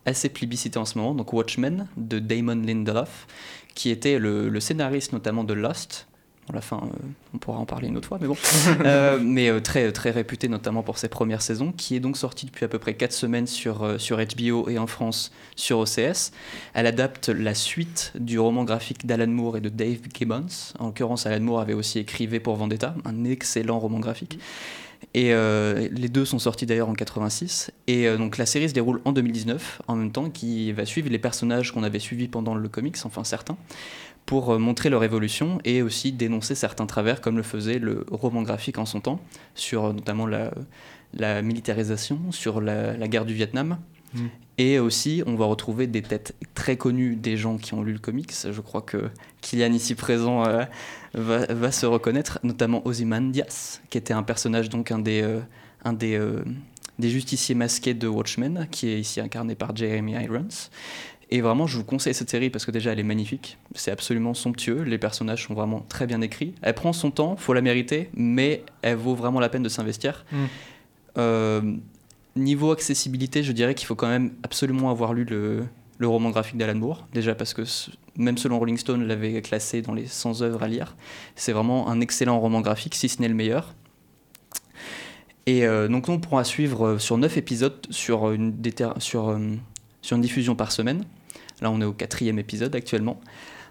assez 0.06 0.30
plébiscitées 0.30 0.78
en 0.78 0.86
ce 0.86 0.98
moment. 0.98 1.14
Donc 1.14 1.34
Watchmen 1.34 1.88
de 1.98 2.20
Damon 2.20 2.56
Lindelof, 2.56 3.26
qui 3.74 3.90
était 3.90 4.20
le, 4.20 4.50
le 4.50 4.60
scénariste 4.60 5.14
notamment 5.14 5.44
de 5.44 5.54
Lost. 5.54 6.08
La 6.54 6.62
fin, 6.62 6.78
euh, 6.78 6.98
on 7.34 7.40
pourra 7.40 7.58
en 7.58 7.66
parler 7.66 7.88
une 7.88 7.98
autre 7.98 8.08
fois, 8.08 8.20
mais 8.22 8.28
bon. 8.28 8.38
Euh, 8.86 9.20
mais 9.22 9.50
euh, 9.50 9.60
très, 9.62 9.92
très 9.92 10.12
réputé 10.12 10.48
notamment 10.48 10.84
pour 10.84 10.98
ses 10.98 11.08
premières 11.08 11.42
saisons, 11.42 11.72
qui 11.72 11.96
est 11.96 12.00
donc 12.00 12.18
sortie 12.18 12.46
depuis 12.46 12.66
à 12.66 12.68
peu 12.68 12.78
près 12.78 12.94
4 12.94 13.12
semaines 13.12 13.48
sur, 13.48 14.00
sur 14.00 14.18
HBO 14.18 14.70
et 14.70 14.78
en 14.78 14.86
France 14.86 15.32
sur 15.56 15.80
OCS. 15.80 16.32
Elle 16.74 16.86
adapte 16.86 17.30
la 17.30 17.54
suite 17.56 18.12
du 18.16 18.38
roman 18.38 18.64
graphique 18.64 19.06
d'Alan 19.06 19.28
Moore 19.28 19.58
et 19.58 19.62
de 19.62 19.70
Dave 19.70 20.00
Gibbons. 20.14 20.74
En 20.78 20.88
l'occurrence, 20.88 21.26
Alan 21.26 21.44
Moore 21.44 21.62
avait 21.62 21.74
aussi 21.74 22.00
écrit 22.00 22.28
pour 22.40 22.56
Vendetta, 22.56 22.96
un 23.06 23.24
excellent 23.24 23.80
roman 23.80 24.00
graphique. 24.00 24.40
Et 25.14 25.30
les 25.30 26.10
deux 26.10 26.26
sont 26.26 26.40
sortis 26.40 26.66
d'ailleurs 26.66 26.90
en 26.90 26.94
86. 26.94 27.72
Et 27.88 28.10
donc 28.18 28.38
la 28.38 28.46
série 28.46 28.68
se 28.68 28.74
déroule 28.74 29.02
en 29.06 29.14
2019, 29.14 29.82
en 29.88 29.96
même 29.96 30.12
temps, 30.12 30.30
qui 30.30 30.72
va 30.74 30.86
suivre 30.86 31.10
les 31.10 31.20
personnages 31.20 31.72
qu'on 31.72 31.84
avait 31.84 32.00
suivis 32.00 32.28
pendant 32.28 32.56
le 32.56 32.68
comics, 32.68 32.98
enfin 33.06 33.24
certains, 33.24 33.58
pour 34.26 34.52
euh, 34.52 34.58
montrer 34.58 34.90
leur 34.90 35.04
évolution 35.04 35.60
et 35.64 35.82
aussi 35.82 36.12
dénoncer 36.12 36.56
certains 36.56 36.86
travers, 36.86 37.22
comme 37.22 37.38
le 37.38 37.44
faisait 37.44 37.80
le 37.80 38.06
roman 38.12 38.42
graphique 38.42 38.78
en 38.78 38.86
son 38.86 39.02
temps, 39.02 39.20
sur 39.54 39.86
euh, 39.86 39.94
notamment 39.94 40.28
la, 40.28 40.52
la 41.14 41.42
militarisation, 41.42 42.32
sur 42.32 42.62
la, 42.62 42.98
la 42.98 43.08
guerre 43.08 43.26
du 43.26 43.34
Vietnam. 43.34 43.78
Mm. 44.14 44.28
Et 44.58 44.80
aussi, 44.80 45.22
on 45.26 45.36
va 45.36 45.46
retrouver 45.46 45.86
des 45.86 46.02
têtes 46.02 46.34
très 46.54 46.78
connues 46.78 47.16
des 47.18 47.36
gens 47.36 47.58
qui 47.58 47.74
ont 47.74 47.84
lu 47.84 47.92
le 47.92 48.00
comics. 48.00 48.32
Je 48.50 48.62
crois 48.62 48.82
que 48.82 49.10
Kylian, 49.42 49.74
ici 49.74 49.96
présent, 49.96 50.46
euh, 50.46 50.64
va, 51.14 51.46
va 51.48 51.72
se 51.72 51.86
reconnaître, 51.86 52.40
notamment 52.44 52.86
Ozymandias, 52.88 53.82
qui 53.90 53.98
était 53.98 54.14
un 54.14 54.24
personnage, 54.24 54.70
donc 54.70 54.92
un 54.92 55.00
des, 55.00 55.22
euh, 55.22 55.42
un 55.84 55.92
des, 55.92 56.16
euh, 56.16 56.42
des 57.00 57.10
justiciers 57.10 57.54
masqués 57.54 57.94
de 57.94 58.08
Watchmen, 58.08 58.68
qui 58.72 58.88
est 58.88 59.00
ici 59.00 59.20
incarné 59.20 59.56
par 59.56 59.76
Jeremy 59.76 60.14
Irons. 60.14 60.70
Et 61.32 61.42
vraiment, 61.42 61.66
je 61.66 61.78
vous 61.78 61.84
conseille 61.84 62.14
cette 62.14 62.30
série 62.30 62.50
parce 62.50 62.66
que 62.66 62.72
déjà, 62.72 62.92
elle 62.92 63.00
est 63.00 63.04
magnifique. 63.04 63.58
C'est 63.74 63.92
absolument 63.92 64.34
somptueux. 64.34 64.84
Les 64.84 64.98
personnages 64.98 65.46
sont 65.48 65.54
vraiment 65.56 65.84
très 65.90 66.06
bien 66.06 66.22
écrits. 66.22 66.54
Elle 66.62 66.76
prend 66.76 66.94
son 66.94 67.10
temps, 67.12 67.36
faut 67.36 67.54
la 67.54 67.62
mériter, 67.62 68.10
mais 68.14 68.64
elle 68.84 68.98
vaut 68.98 69.16
vraiment 69.16 69.40
la 69.40 69.50
peine 69.50 69.64
de 69.64 69.70
s'investir. 69.70 70.24
Mm. 70.32 70.38
Euh, 71.18 71.76
niveau 72.36 72.72
accessibilité, 72.72 73.42
je 73.44 73.52
dirais 73.54 73.74
qu'il 73.76 73.88
faut 73.88 73.96
quand 73.96 74.08
même 74.08 74.34
absolument 74.44 74.92
avoir 74.92 75.14
lu 75.14 75.24
le, 75.24 75.66
le 75.98 76.08
roman 76.08 76.30
graphique 76.30 76.58
d'Alan 76.58 76.76
Moore. 76.76 77.08
Déjà 77.14 77.34
parce 77.34 77.54
que 77.54 77.64
même 78.18 78.38
selon 78.38 78.60
Rolling 78.60 78.78
Stone 78.78 79.06
l'avait 79.08 79.42
classé 79.42 79.82
dans 79.82 79.94
les 79.94 80.06
100 80.08 80.42
œuvres 80.42 80.64
à 80.64 80.68
lire. 80.68 80.96
C'est 81.36 81.54
vraiment 81.54 81.90
un 81.90 82.02
excellent 82.02 82.40
roman 82.40 82.62
graphique, 82.62 82.96
si 82.96 83.10
ce 83.10 83.22
n'est 83.22 83.28
le 83.28 83.34
meilleur. 83.34 83.74
Et 85.48 85.66
euh, 85.66 85.88
donc 85.88 86.10
on 86.10 86.20
pourra 86.20 86.44
suivre 86.44 86.88
euh, 86.88 87.00
sur 87.00 87.18
9 87.18 87.38
épisodes 87.38 87.86
sur 87.90 88.32
une, 88.32 88.52
déter- 88.52 89.00
sur, 89.00 89.30
euh, 89.30 89.40
sur 90.02 90.16
une 90.16 90.22
diffusion 90.22 90.56
par 90.56 90.72
semaine. 90.72 91.04
Là 91.62 91.72
on 91.72 91.80
est 91.82 91.86
au 91.86 91.94
quatrième 91.94 92.40
épisode 92.40 92.76
actuellement. 92.76 93.20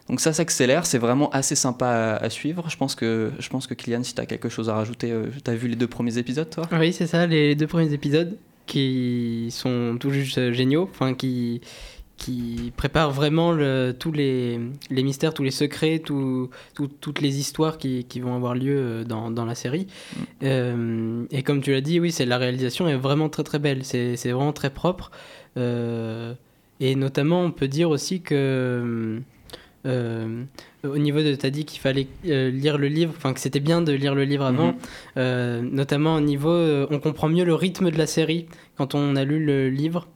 Donc 0.09 0.21
ça 0.21 0.35
s'accélère, 0.35 0.85
c'est 0.85 0.99
vraiment 0.99 1.31
assez 1.31 1.55
sympa 1.55 1.87
à, 1.89 2.17
à 2.17 2.29
suivre. 2.29 2.69
Je 2.69 2.77
pense 2.77 2.95
que, 2.95 3.33
je 3.39 3.49
pense 3.49 3.67
que 3.67 3.73
Kylian, 3.73 4.03
si 4.03 4.15
tu 4.15 4.21
as 4.21 4.27
quelque 4.27 4.51
chose 4.51 4.69
à 4.69 4.75
rajouter, 4.75 5.15
tu 5.43 5.51
as 5.51 5.55
vu 5.55 5.69
les 5.69 5.77
deux 5.77 5.87
premiers 5.87 6.19
épisodes 6.19 6.51
toi? 6.51 6.69
Oui, 6.73 6.93
c'est 6.93 7.07
ça, 7.07 7.27
les 7.27 7.55
deux 7.55 7.67
premiers 7.67 7.93
épisodes 7.93 8.37
qui 8.67 9.49
sont 9.51 9.97
tout 9.99 10.11
juste 10.11 10.37
euh, 10.39 10.53
géniaux, 10.53 10.89
enfin 10.91 11.15
qui, 11.15 11.63
qui 12.19 12.73
préparent 12.77 13.11
vraiment 13.13 13.53
le- 13.53 13.95
tous 13.99 14.13
les, 14.13 14.61
les 14.91 15.03
mystères, 15.03 15.33
tous 15.35 15.43
les 15.43 15.51
secrets, 15.51 15.99
tout- 16.01 16.51
tout- 16.75 16.91
toutes 17.01 17.21
les 17.23 17.39
histoires 17.39 17.79
qui, 17.79 18.05
qui 18.05 18.21
vont 18.21 18.35
avoir 18.35 18.55
lieu 18.55 18.77
euh, 18.77 19.05
dans, 19.05 19.31
dans 19.31 19.45
la 19.47 19.55
série. 19.55 19.87
Euh, 20.43 21.25
et 21.31 21.43
comme 21.43 21.61
tu 21.63 21.73
l'as 21.73 21.81
dit, 21.81 21.99
oui, 22.01 22.13
c'est 22.13 22.27
la 22.27 22.39
réalisation 22.39 22.89
est 22.89 22.97
vraiment 22.97 23.29
très 23.31 23.43
très 23.43 23.59
belle, 23.59 23.85
c'est 23.85 24.17
c'est 24.17 24.33
vraiment 24.33 24.53
très 24.53 24.71
propre. 24.71 25.11
Euh, 25.57 26.35
et 26.81 26.95
notamment, 26.97 27.43
on 27.43 27.51
peut 27.51 27.69
dire 27.69 27.91
aussi 27.91 28.21
que 28.21 29.21
euh, 29.87 30.45
au 30.83 30.99
niveau 30.99 31.23
de, 31.23 31.35
t'as 31.35 31.51
dit 31.51 31.65
qu'il 31.65 31.81
fallait 31.81 32.07
euh, 32.27 32.51
lire 32.51 32.79
le 32.79 32.89
livre, 32.89 33.13
enfin 33.17 33.33
que 33.33 33.41
c'était 33.41 33.61
bien 33.61 33.83
de 33.83 33.93
lire 33.93 34.15
le 34.15 34.25
livre 34.25 34.45
avant. 34.45 34.69
Mhm. 34.69 34.75
Euh, 35.19 35.63
notamment 35.63 36.17
au 36.17 36.21
niveau, 36.21 36.51
euh, 36.51 36.87
on 36.91 36.99
comprend 37.01 37.29
mieux 37.29 37.45
le 37.45 37.55
rythme 37.55 37.91
de 37.91 37.99
la 37.99 38.07
série 38.07 38.47
quand 38.77 38.95
on 38.95 39.17
a 39.17 39.25
lu 39.25 39.45
le 39.45 39.69
livre. 39.69 40.09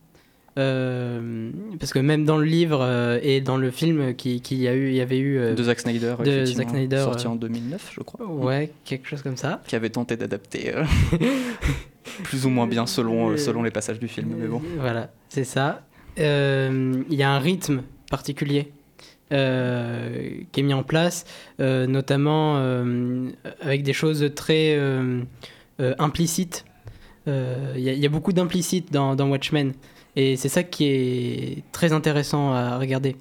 Euh, 0.59 1.51
parce 1.79 1.93
que 1.93 2.01
même 2.01 2.25
dans 2.25 2.37
le 2.37 2.45
livre 2.45 2.81
euh, 2.83 3.21
et 3.23 3.41
dans 3.41 3.57
le 3.57 3.71
film 3.71 4.15
qui, 4.17 4.41
qui 4.41 4.67
a 4.67 4.75
eu, 4.75 4.89
il 4.89 4.95
y 4.97 5.01
avait 5.01 5.19
eu, 5.19 5.39
euh, 5.39 5.55
de 5.55 5.63
Zack 5.63 5.79
Snyder, 5.79 6.17
de 6.25 6.45
Zack 6.45 6.71
Snyder, 6.71 6.99
sorti 6.99 7.27
euh, 7.27 7.31
en 7.31 7.37
2009, 7.37 7.93
je 7.95 8.01
crois. 8.01 8.27
ouais, 8.27 8.73
quelque 8.85 9.07
chose 9.07 9.23
comme 9.23 9.37
ça. 9.37 9.63
Qui 9.69 9.77
avait 9.77 9.91
tenté 9.91 10.17
d'adapter 10.17 10.75
euh, 10.75 10.85
plus 12.25 12.45
ou 12.45 12.49
moins 12.51 12.67
bien 12.67 12.87
selon, 12.87 13.31
euh, 13.31 13.37
selon 13.37 13.63
les 13.63 13.71
passages 13.71 14.01
du 14.01 14.09
film, 14.09 14.35
mais 14.37 14.49
bon. 14.49 14.61
Voilà, 14.81 15.11
c'est 15.29 15.45
ça. 15.45 15.83
Euh, 16.19 17.03
Il 17.11 17.17
y 17.17 17.23
a 17.23 17.31
un 17.31 17.39
rythme 17.39 17.83
particulier 18.11 18.73
euh, 19.33 20.31
qui 20.53 20.61
est 20.61 20.63
mis 20.63 20.75
en 20.75 20.83
place, 20.83 21.25
euh, 21.61 21.87
notamment 21.87 22.57
euh, 22.59 23.31
avec 23.61 23.83
des 23.83 23.93
choses 23.93 24.31
très 24.35 24.79
implicites. 25.99 26.65
Il 27.27 27.33
y, 27.83 27.89
a- 27.91 27.93
il 27.93 27.99
y 27.99 28.07
a 28.07 28.09
beaucoup 28.09 28.33
d'implicites 28.33 28.91
dans, 28.93 29.15
dans 29.15 29.29
Watchmen. 29.29 29.75
Et 30.17 30.37
c'est 30.37 30.49
ça 30.49 30.63
qui 30.63 30.87
est 30.87 31.63
très 31.73 31.93
intéressant 31.93 32.53
à 32.53 32.79
regarder. 32.79 33.17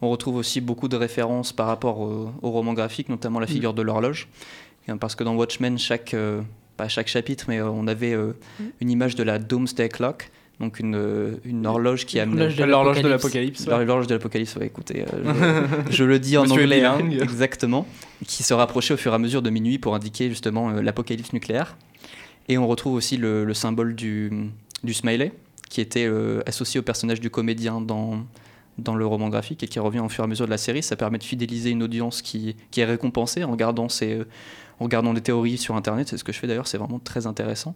On 0.00 0.08
retrouve 0.10 0.36
aussi 0.36 0.60
beaucoup 0.60 0.88
de 0.88 0.96
références 0.96 1.52
par 1.52 1.66
rapport 1.66 1.98
au, 2.00 2.30
au 2.42 2.50
roman 2.50 2.72
graphique, 2.72 3.08
notamment 3.08 3.40
la 3.40 3.46
figure 3.46 3.74
de 3.74 3.82
l'horloge. 3.82 4.28
Hein, 4.88 4.96
Parce 4.96 5.14
que 5.16 5.24
dans 5.24 5.34
Watchmen, 5.34 5.76
chaque, 5.78 6.14
pas 6.76 6.88
chaque 6.88 7.08
chapitre, 7.08 7.46
mais 7.48 7.60
on 7.60 7.86
avait 7.88 8.12
euh, 8.14 8.32
une 8.80 8.90
image 8.90 9.16
de 9.16 9.24
la 9.24 9.38
Doomsday 9.40 9.88
Clock, 9.88 10.30
donc 10.60 10.80
une, 10.80 11.38
une 11.44 11.66
horloge 11.66 12.06
qui 12.06 12.18
amenait... 12.18 12.48
L'horloge 12.48 12.56
de 12.56 12.64
L'horloge 12.64 13.02
de 13.02 13.08
l'Apocalypse. 13.08 13.66
ouais. 13.66 13.84
L'horloge 13.84 14.06
de 14.06 14.14
l'apocalypse, 14.14 14.56
ouais, 14.56 14.66
écoutez, 14.66 15.04
euh, 15.12 15.64
je, 15.90 15.92
je 15.96 16.04
le 16.04 16.18
dis 16.18 16.38
en 16.38 16.44
Monsieur 16.44 16.62
anglais, 16.62 16.84
hein, 16.84 16.98
exactement, 17.20 17.86
qui 18.26 18.42
se 18.42 18.54
rapprochait 18.54 18.94
au 18.94 18.96
fur 18.96 19.12
et 19.12 19.14
à 19.14 19.18
mesure 19.18 19.42
de 19.42 19.50
minuit 19.50 19.78
pour 19.78 19.94
indiquer 19.94 20.28
justement 20.30 20.70
euh, 20.70 20.80
l'apocalypse 20.80 21.32
nucléaire. 21.34 21.76
Et 22.48 22.56
on 22.58 22.66
retrouve 22.66 22.94
aussi 22.94 23.16
le, 23.18 23.44
le 23.44 23.54
symbole 23.54 23.94
du, 23.94 24.32
du 24.82 24.94
smiley, 24.94 25.32
qui 25.68 25.80
était 25.82 26.06
euh, 26.06 26.40
associé 26.46 26.80
au 26.80 26.82
personnage 26.82 27.20
du 27.20 27.28
comédien 27.28 27.80
dans, 27.82 28.24
dans 28.78 28.94
le 28.94 29.04
roman 29.04 29.28
graphique 29.28 29.62
et 29.62 29.68
qui 29.68 29.78
revient 29.78 29.98
au 29.98 30.08
fur 30.08 30.22
et 30.22 30.26
à 30.26 30.28
mesure 30.28 30.46
de 30.46 30.50
la 30.50 30.58
série. 30.58 30.82
Ça 30.82 30.96
permet 30.96 31.18
de 31.18 31.24
fidéliser 31.24 31.70
une 31.70 31.82
audience 31.82 32.22
qui, 32.22 32.56
qui 32.70 32.80
est 32.80 32.84
récompensée 32.84 33.44
en 33.44 33.50
regardant, 33.50 33.88
ces, 33.90 34.20
en 34.80 34.84
regardant 34.84 35.12
des 35.12 35.20
théories 35.22 35.58
sur 35.58 35.74
Internet. 35.76 36.08
C'est 36.08 36.16
ce 36.18 36.24
que 36.24 36.32
je 36.32 36.38
fais 36.38 36.46
d'ailleurs, 36.46 36.68
c'est 36.68 36.78
vraiment 36.78 37.00
très 37.00 37.26
intéressant. 37.26 37.74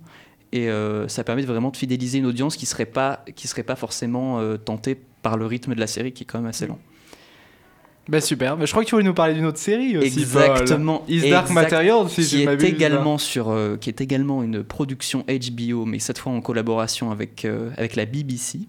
Et 0.53 0.69
euh, 0.69 1.07
ça 1.09 1.23
permet 1.25 1.43
vraiment 1.43 1.71
de 1.71 1.77
fidéliser 1.77 2.19
une 2.19 2.27
audience 2.27 2.57
qui 2.57 2.65
ne 2.65 2.69
serait, 2.69 2.85
pas- 2.87 3.25
qui 3.37 3.47
serait 3.49 3.63
pas 3.63 3.77
forcément 3.77 4.41
euh, 4.41 4.57
tentée 4.57 4.99
par 5.23 5.37
le 5.37 5.47
rythme 5.47 5.75
de 5.75 5.81
la 5.81 5.87
série 5.87 6.13
qui 6.13 6.25
est 6.25 6.27
quand 6.27 6.39
même 6.39 6.49
assez 6.49 6.67
lent. 6.67 6.79
Bah 8.09 8.21
super, 8.21 8.57
bah, 8.57 8.65
je 8.65 8.71
crois 8.73 8.83
que 8.83 8.89
tu 8.89 8.95
voulais 8.97 9.05
nous 9.07 9.15
parler 9.15 9.35
d'une 9.35 9.45
autre 9.45 9.59
série 9.59 9.97
aussi. 9.97 10.19
Exactement. 10.21 10.99
Paul. 11.07 11.15
Is 11.15 11.31
Dark 11.31 11.47
Exact- 11.49 11.51
Material, 11.63 12.09
si 12.09 12.23
qui 12.27 12.43
est 12.43 12.63
également 12.65 13.19
sur, 13.19 13.51
euh, 13.51 13.77
qui 13.77 13.89
est 13.89 14.01
également 14.01 14.43
une 14.43 14.65
production 14.65 15.25
HBO, 15.29 15.85
mais 15.85 16.01
cette 16.01 16.19
fois 16.19 16.33
en 16.33 16.41
collaboration 16.41 17.13
avec 17.13 17.45
euh, 17.45 17.71
avec 17.77 17.95
la 17.95 18.07
BBC, 18.07 18.61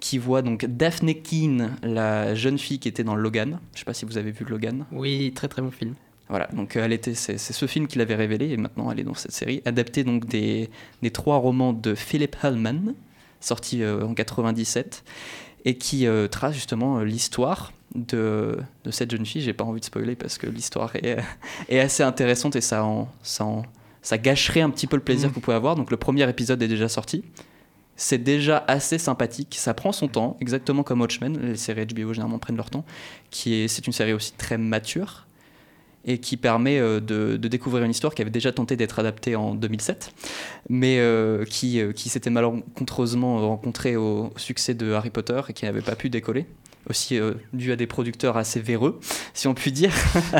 qui 0.00 0.18
voit 0.18 0.42
donc 0.42 0.66
Daphne 0.66 1.14
Keane, 1.14 1.76
la 1.82 2.34
jeune 2.34 2.58
fille 2.58 2.78
qui 2.78 2.88
était 2.88 3.04
dans 3.04 3.14
Logan. 3.14 3.58
Je 3.72 3.78
sais 3.78 3.84
pas 3.86 3.94
si 3.94 4.04
vous 4.04 4.18
avez 4.18 4.32
vu 4.32 4.44
Logan. 4.46 4.84
Oui, 4.92 5.32
très 5.34 5.48
très 5.48 5.62
bon 5.62 5.70
film. 5.70 5.94
Voilà, 6.28 6.46
donc 6.54 6.76
euh, 6.76 6.84
elle 6.84 6.92
était, 6.92 7.14
c'est, 7.14 7.36
ce 7.38 7.66
film 7.66 7.86
qui 7.86 7.98
l'avait 7.98 8.14
révélé 8.14 8.50
et 8.50 8.56
maintenant 8.56 8.90
elle 8.90 9.00
est 9.00 9.04
dans 9.04 9.14
cette 9.14 9.32
série, 9.32 9.60
adaptée 9.66 10.04
donc 10.04 10.24
des, 10.26 10.70
des 11.02 11.10
trois 11.10 11.36
romans 11.36 11.72
de 11.74 11.94
Philip 11.94 12.34
Hellman, 12.42 12.94
sortis 13.40 13.82
euh, 13.82 14.04
en 14.06 14.14
97, 14.14 15.04
et 15.66 15.76
qui 15.76 16.06
euh, 16.06 16.26
trace 16.28 16.54
justement 16.54 16.98
euh, 16.98 17.04
l'histoire 17.04 17.72
de, 17.94 18.58
de 18.84 18.90
cette 18.90 19.10
jeune 19.10 19.26
fille. 19.26 19.42
J'ai 19.42 19.52
pas 19.52 19.64
envie 19.64 19.80
de 19.80 19.84
spoiler 19.84 20.16
parce 20.16 20.38
que 20.38 20.46
l'histoire 20.46 20.96
est, 20.96 21.18
est 21.68 21.78
assez 21.78 22.02
intéressante 22.02 22.56
et 22.56 22.60
ça, 22.62 22.84
en, 22.84 23.08
ça, 23.22 23.44
en- 23.44 23.62
ça 24.02 24.16
gâcherait 24.18 24.60
un 24.62 24.70
petit 24.70 24.86
peu 24.86 24.96
le 24.96 25.02
plaisir 25.02 25.28
Mm. 25.28 25.30
que 25.30 25.34
vous 25.36 25.40
pouvez 25.42 25.56
avoir. 25.56 25.76
Donc 25.76 25.90
le 25.90 25.96
premier 25.98 26.28
épisode 26.28 26.62
est 26.62 26.68
déjà 26.68 26.88
sorti. 26.88 27.22
C'est 27.96 28.18
déjà 28.18 28.64
assez 28.66 28.98
sympathique, 28.98 29.54
ça 29.56 29.72
prend 29.72 29.92
son 29.92 30.08
temps, 30.08 30.36
exactement 30.40 30.82
comme 30.82 31.00
Watchmen, 31.00 31.38
les 31.40 31.56
séries 31.56 31.86
HBO 31.86 32.12
généralement 32.12 32.40
prennent 32.40 32.56
leur 32.56 32.68
temps, 32.70 32.84
qui 33.30 33.54
est, 33.54 33.68
c'est 33.68 33.86
une 33.86 33.92
série 33.92 34.12
aussi 34.12 34.32
très 34.32 34.58
mature, 34.58 35.23
et 36.06 36.18
qui 36.18 36.36
permet 36.36 36.78
euh, 36.78 37.00
de, 37.00 37.36
de 37.36 37.48
découvrir 37.48 37.84
une 37.84 37.90
histoire 37.90 38.14
qui 38.14 38.22
avait 38.22 38.30
déjà 38.30 38.52
tenté 38.52 38.76
d'être 38.76 38.98
adaptée 38.98 39.36
en 39.36 39.54
2007, 39.54 40.12
mais 40.68 40.98
euh, 40.98 41.44
qui, 41.44 41.80
euh, 41.80 41.92
qui 41.92 42.08
s'était 42.08 42.30
malencontreusement 42.30 43.48
rencontrée 43.48 43.96
au, 43.96 44.32
au 44.34 44.38
succès 44.38 44.74
de 44.74 44.92
Harry 44.92 45.10
Potter 45.10 45.40
et 45.48 45.52
qui 45.52 45.64
n'avait 45.64 45.80
pas 45.82 45.96
pu 45.96 46.10
décoller. 46.10 46.46
Aussi 46.90 47.18
euh, 47.18 47.32
dû 47.54 47.72
à 47.72 47.76
des 47.76 47.86
producteurs 47.86 48.36
assez 48.36 48.60
véreux, 48.60 49.00
si 49.32 49.48
on 49.48 49.54
peut 49.54 49.70
dire. 49.70 49.92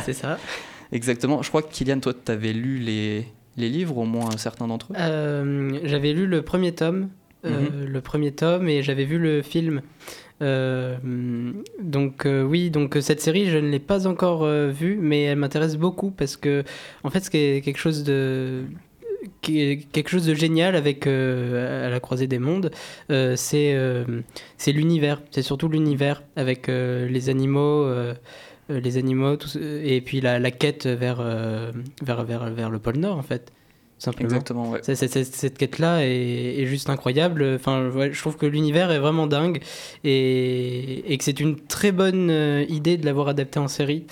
C'est 0.04 0.12
ça. 0.12 0.38
Exactement. 0.92 1.42
Je 1.42 1.48
crois 1.48 1.62
que 1.62 1.72
Kylian, 1.72 2.00
toi, 2.00 2.12
tu 2.12 2.30
avais 2.30 2.52
lu 2.52 2.78
les, 2.78 3.26
les 3.56 3.68
livres, 3.70 3.96
au 3.96 4.04
moins 4.04 4.30
certains 4.36 4.68
d'entre 4.68 4.92
eux? 4.92 4.96
Euh, 4.98 5.78
j'avais 5.84 6.12
lu 6.12 6.26
le 6.26 6.42
premier 6.42 6.72
tome, 6.72 7.08
euh, 7.46 7.86
le 7.86 8.00
premier 8.00 8.32
tome, 8.32 8.68
et 8.68 8.82
j'avais 8.82 9.04
vu 9.04 9.18
le 9.18 9.42
film. 9.42 9.82
Euh, 10.42 10.96
donc 11.80 12.26
euh, 12.26 12.42
oui, 12.42 12.70
donc 12.70 12.96
euh, 12.96 13.00
cette 13.00 13.20
série, 13.20 13.46
je 13.50 13.58
ne 13.58 13.68
l'ai 13.70 13.78
pas 13.78 14.06
encore 14.06 14.44
vue, 14.46 14.98
mais 15.00 15.22
elle 15.24 15.38
m'intéresse 15.38 15.76
beaucoup 15.76 16.10
parce 16.10 16.36
que, 16.36 16.64
en 17.04 17.10
fait, 17.10 17.20
c'est 17.20 17.62
quelque 17.64 17.78
chose 17.78 18.04
de 18.04 18.64
qui 19.40 19.60
est 19.62 19.78
quelque 19.90 20.10
chose 20.10 20.26
de 20.26 20.34
génial 20.34 20.76
avec 20.76 21.06
à 21.06 21.88
la 21.88 21.98
croisée 22.00 22.26
des 22.26 22.38
mondes, 22.38 22.70
c'est 23.08 23.74
c'est 24.58 24.72
l'univers, 24.72 25.22
c'est 25.30 25.42
surtout 25.42 25.68
l'univers 25.68 26.22
avec 26.36 26.66
les 26.68 27.28
animaux, 27.30 27.86
les 28.68 28.96
animaux, 28.98 29.38
ce- 29.40 29.58
et 29.82 30.00
puis 30.02 30.20
la, 30.20 30.38
la 30.38 30.50
quête 30.50 30.86
vers, 30.86 31.22
vers 32.02 32.24
vers 32.24 32.50
vers 32.52 32.70
le 32.70 32.78
pôle 32.78 32.98
Nord 32.98 33.16
en 33.18 33.22
fait, 33.22 33.50
simplement. 34.04 34.28
Exactement, 34.28 34.70
ouais. 34.70 34.80
Cette 34.82 35.58
quête-là 35.58 36.04
est, 36.04 36.60
est 36.60 36.66
juste 36.66 36.88
incroyable. 36.90 37.44
Enfin, 37.56 37.88
ouais, 37.90 38.12
je 38.12 38.20
trouve 38.20 38.36
que 38.36 38.46
l'univers 38.46 38.90
est 38.90 38.98
vraiment 38.98 39.26
dingue 39.26 39.60
et, 40.04 41.12
et 41.12 41.18
que 41.18 41.24
c'est 41.24 41.40
une 41.40 41.56
très 41.56 41.92
bonne 41.92 42.30
euh, 42.30 42.64
idée 42.68 42.96
de 42.96 43.04
l'avoir 43.06 43.28
adapté 43.28 43.58
en 43.58 43.68
série. 43.68 44.04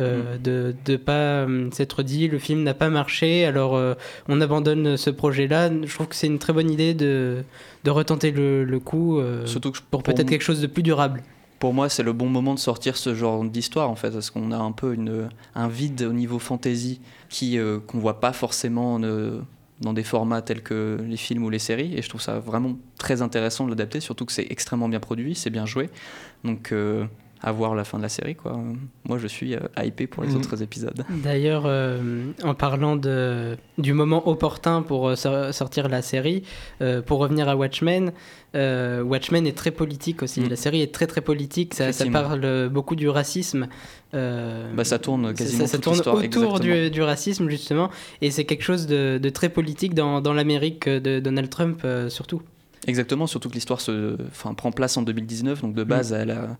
Euh, 0.00 0.38
de 0.38 0.74
ne 0.88 0.96
pas 0.96 1.46
euh, 1.46 1.70
s'être 1.70 2.02
dit 2.02 2.26
le 2.26 2.40
film 2.40 2.64
n'a 2.64 2.74
pas 2.74 2.88
marché 2.88 3.44
alors 3.44 3.76
euh, 3.76 3.94
on 4.26 4.40
abandonne 4.40 4.96
ce 4.96 5.08
projet 5.08 5.46
là 5.46 5.70
je 5.70 5.94
trouve 5.94 6.08
que 6.08 6.16
c'est 6.16 6.26
une 6.26 6.40
très 6.40 6.52
bonne 6.52 6.68
idée 6.68 6.94
de, 6.94 7.44
de 7.84 7.90
retenter 7.92 8.32
le, 8.32 8.64
le 8.64 8.80
coup 8.80 9.20
Surtout 9.44 9.70
que 9.70 9.78
pour 9.92 10.02
peut-être 10.02 10.28
quelque 10.28 10.42
chose 10.42 10.60
de 10.60 10.66
plus 10.66 10.82
durable 10.82 11.22
Pour 11.64 11.72
moi, 11.72 11.88
c'est 11.88 12.02
le 12.02 12.12
bon 12.12 12.28
moment 12.28 12.52
de 12.52 12.58
sortir 12.58 12.98
ce 12.98 13.14
genre 13.14 13.42
d'histoire, 13.42 13.88
en 13.88 13.94
fait, 13.94 14.10
parce 14.10 14.28
qu'on 14.28 14.52
a 14.52 14.58
un 14.58 14.70
peu 14.70 14.92
une, 14.92 15.30
un 15.54 15.66
vide 15.66 16.02
au 16.02 16.12
niveau 16.12 16.38
fantasy 16.38 17.00
qui 17.30 17.58
euh, 17.58 17.78
qu'on 17.78 18.00
voit 18.00 18.20
pas 18.20 18.34
forcément 18.34 19.00
euh, 19.00 19.40
dans 19.80 19.94
des 19.94 20.02
formats 20.02 20.42
tels 20.42 20.62
que 20.62 20.98
les 21.08 21.16
films 21.16 21.42
ou 21.42 21.48
les 21.48 21.58
séries. 21.58 21.94
Et 21.96 22.02
je 22.02 22.08
trouve 22.10 22.20
ça 22.20 22.38
vraiment 22.38 22.76
très 22.98 23.22
intéressant 23.22 23.64
de 23.64 23.70
l'adapter, 23.70 24.00
surtout 24.00 24.26
que 24.26 24.32
c'est 24.32 24.46
extrêmement 24.50 24.90
bien 24.90 25.00
produit, 25.00 25.34
c'est 25.34 25.48
bien 25.48 25.64
joué. 25.64 25.88
Donc, 26.44 26.70
euh, 26.70 27.06
à 27.42 27.52
voir 27.52 27.74
la 27.74 27.84
fin 27.84 27.98
de 27.98 28.02
la 28.02 28.08
série, 28.08 28.34
quoi. 28.34 28.58
Moi, 29.06 29.18
je 29.18 29.26
suis 29.26 29.54
euh, 29.54 29.60
hypé 29.82 30.06
pour 30.06 30.22
les 30.22 30.30
Mhm. 30.30 30.36
autres 30.36 30.62
épisodes. 30.62 31.04
D'ailleurs, 31.10 31.64
euh, 31.66 32.30
en 32.42 32.54
parlant 32.54 32.96
de, 32.96 33.56
du 33.76 33.92
moment 33.92 34.26
opportun 34.28 34.82
pour 34.82 35.08
euh, 35.08 35.14
sor- 35.16 35.52
sortir 35.52 35.88
la 35.88 36.00
série, 36.02 36.42
euh, 36.80 37.02
pour 37.02 37.18
revenir 37.18 37.48
à 37.48 37.56
Watchmen, 37.56 38.12
euh, 38.54 39.02
Watchmen 39.02 39.46
est 39.46 39.56
très 39.56 39.72
politique 39.72 40.22
aussi. 40.22 40.40
Mm. 40.40 40.48
La 40.48 40.56
série 40.56 40.80
est 40.80 40.94
très 40.94 41.06
très 41.06 41.20
politique. 41.20 41.74
Ça, 41.74 41.90
parle 42.10 42.68
beaucoup 42.70 42.96
du 42.96 43.08
racisme. 43.08 43.66
Euh, 44.14 44.72
Bah, 44.74 44.84
ça 44.84 44.98
tourne 44.98 45.34
quasiment 45.34 45.60
ça, 45.66 45.66
ça 45.66 45.76
toute 45.78 45.84
tourne 45.84 45.94
l'histoire, 46.22 46.44
autour 46.52 46.60
du, 46.60 46.90
du 46.90 47.02
racisme 47.02 47.48
justement, 47.50 47.90
et 48.22 48.30
c'est 48.30 48.44
quelque 48.44 48.62
chose 48.62 48.86
de, 48.86 49.18
de 49.20 49.28
très 49.28 49.48
politique 49.48 49.92
dans, 49.94 50.20
dans 50.20 50.32
l'Amérique 50.32 50.88
de 50.88 51.18
Donald 51.20 51.50
Trump 51.50 51.80
euh, 51.84 52.08
surtout. 52.08 52.40
Exactement, 52.86 53.26
surtout 53.26 53.48
que 53.48 53.54
l'histoire 53.54 53.80
se, 53.80 54.16
enfin, 54.28 54.54
prend 54.54 54.70
place 54.70 54.96
en 54.98 55.02
2019, 55.02 55.62
donc 55.62 55.74
de 55.74 55.82
base, 55.84 56.12
elle, 56.12 56.30
a, 56.30 56.56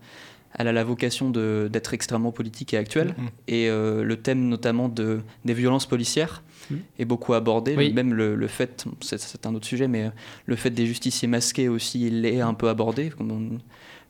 elle 0.57 0.67
a 0.67 0.71
la 0.73 0.83
vocation 0.83 1.29
d'être 1.29 1.93
extrêmement 1.93 2.31
politique 2.31 2.73
et 2.73 2.77
actuelle. 2.77 3.13
Mhm. 3.17 3.29
Et 3.47 3.69
euh, 3.69 4.03
le 4.03 4.17
thème 4.21 4.47
notamment 4.47 4.89
de, 4.89 5.21
des 5.43 5.53
violences 5.53 5.85
policières 5.85 6.43
Mhm. 6.71 6.79
est 6.99 7.05
beaucoup 7.05 7.33
abordé. 7.33 7.75
Oui. 7.77 7.93
Même 7.93 8.13
le, 8.13 8.35
le 8.35 8.47
fait, 8.47 8.85
c'est- 9.01 9.45
un 9.45 9.53
autre 9.53 9.67
sujet, 9.67 9.87
mais 9.87 10.05
euh, 10.05 10.09
le 10.47 10.55
fait 10.55 10.71
des 10.71 10.85
justiciers 10.87 11.27
masqués 11.27 11.67
aussi, 11.69 12.07
il 12.07 12.25
est 12.25 12.41
un 12.41 12.53
peu 12.55 12.69
abordé 12.69 13.09
comme 13.11 13.31
on- 13.31 13.59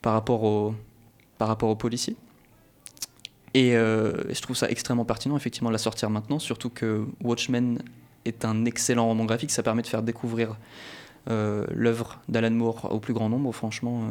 par, 0.01 0.13
rapport 0.13 0.43
au, 0.43 0.73
par 1.37 1.47
rapport 1.49 1.69
aux 1.69 1.75
policiers. 1.75 2.15
Et 3.53 3.75
euh, 3.75 4.13
je 4.33 4.41
trouve 4.41 4.55
ça 4.55 4.69
extrêmement 4.69 5.05
pertinent, 5.05 5.35
effectivement, 5.37 5.69
de 5.69 5.73
la 5.73 5.79
sortir 5.79 6.09
maintenant, 6.09 6.39
surtout 6.39 6.69
que 6.69 7.05
Watchmen 7.23 7.79
est 8.25 8.43
un 8.45 8.65
excellent 8.65 9.07
roman 9.07 9.25
graphique, 9.25 9.51
ça 9.51 9.63
permet 9.63 9.81
de 9.81 9.87
faire 9.87 10.03
découvrir 10.03 10.57
euh, 11.29 11.65
l'œuvre 11.73 12.19
d'Alan 12.29 12.51
Moore 12.51 12.87
au 12.91 12.99
plus 12.99 13.13
grand 13.13 13.29
nombre, 13.29 13.51
franchement, 13.53 14.03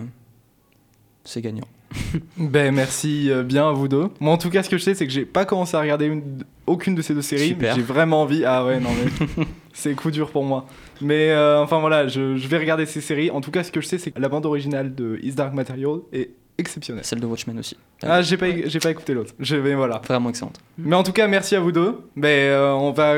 c'est 1.24 1.40
gagnant. 1.42 1.66
Ben 2.36 2.74
merci 2.74 3.30
euh, 3.30 3.42
bien 3.42 3.68
à 3.68 3.72
vous 3.72 3.88
deux. 3.88 4.08
Moi 4.20 4.32
en 4.32 4.38
tout 4.38 4.50
cas 4.50 4.62
ce 4.62 4.68
que 4.70 4.76
je 4.78 4.82
sais 4.82 4.94
c'est 4.94 5.06
que 5.06 5.12
j'ai 5.12 5.24
pas 5.24 5.44
commencé 5.44 5.76
à 5.76 5.80
regarder 5.80 6.06
une- 6.06 6.42
aucune 6.66 6.94
de 6.94 7.02
ces 7.02 7.14
deux 7.14 7.22
séries. 7.22 7.56
Mais 7.60 7.72
J'ai 7.74 7.82
vraiment 7.82 8.22
envie. 8.22 8.44
Ah 8.44 8.64
ouais 8.64 8.80
non 8.80 8.90
mais 9.36 9.44
c'est 9.72 9.94
coup 9.94 10.10
dur 10.10 10.30
pour 10.30 10.44
moi. 10.44 10.66
Mais 11.00 11.30
euh, 11.30 11.60
enfin 11.62 11.80
voilà 11.80 12.08
je, 12.08 12.36
je 12.36 12.48
vais 12.48 12.58
regarder 12.58 12.86
ces 12.86 13.00
séries. 13.00 13.30
En 13.30 13.40
tout 13.40 13.50
cas 13.50 13.62
ce 13.64 13.70
que 13.72 13.80
je 13.80 13.86
sais 13.86 13.98
c'est 13.98 14.10
que 14.10 14.20
la 14.20 14.28
bande 14.28 14.46
originale 14.46 14.94
de 14.94 15.18
Is 15.22 15.32
Dark 15.34 15.52
Material 15.54 15.98
est 16.12 16.30
exceptionnelle. 16.58 17.04
Celle 17.04 17.20
de 17.20 17.26
Watchmen 17.26 17.58
aussi. 17.58 17.76
Ah 18.02 18.22
j'ai 18.22 18.36
pas 18.36 18.46
j'ai 18.66 18.78
pas 18.80 18.90
écouté 18.90 19.14
l'autre. 19.14 19.34
Je 19.38 19.56
vais 19.56 19.74
voilà. 19.74 20.00
Vraiment 20.04 20.30
excellente. 20.30 20.58
Mais 20.78 20.96
en 20.96 21.02
tout 21.02 21.12
cas 21.12 21.26
merci 21.28 21.54
à 21.56 21.60
vous 21.60 21.72
deux. 21.72 22.00
Ben 22.16 22.28
euh, 22.28 22.72
on 22.72 22.92
va 22.92 23.14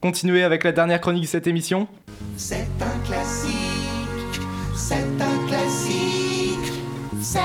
continuer 0.00 0.42
avec 0.44 0.64
la 0.64 0.72
dernière 0.72 1.00
chronique 1.00 1.22
de 1.22 1.28
cette 1.28 1.46
émission. 1.46 1.88
C'est 2.36 2.66
un 2.80 3.06
classique, 3.06 4.40
c'est 4.76 4.94
un 4.94 5.46
classique, 5.48 6.72
c'est 7.20 7.38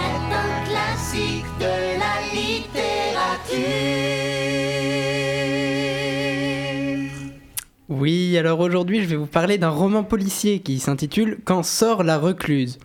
Oui, 7.90 8.38
alors 8.38 8.60
aujourd'hui 8.60 9.02
je 9.02 9.08
vais 9.08 9.16
vous 9.16 9.28
parler 9.28 9.58
d'un 9.58 9.70
roman 9.70 10.04
policier 10.04 10.60
qui 10.60 10.80
s'intitule 10.80 11.40
Quand 11.46 11.64
sort 11.64 12.04
la 12.04 12.18
recluse. 12.18 12.78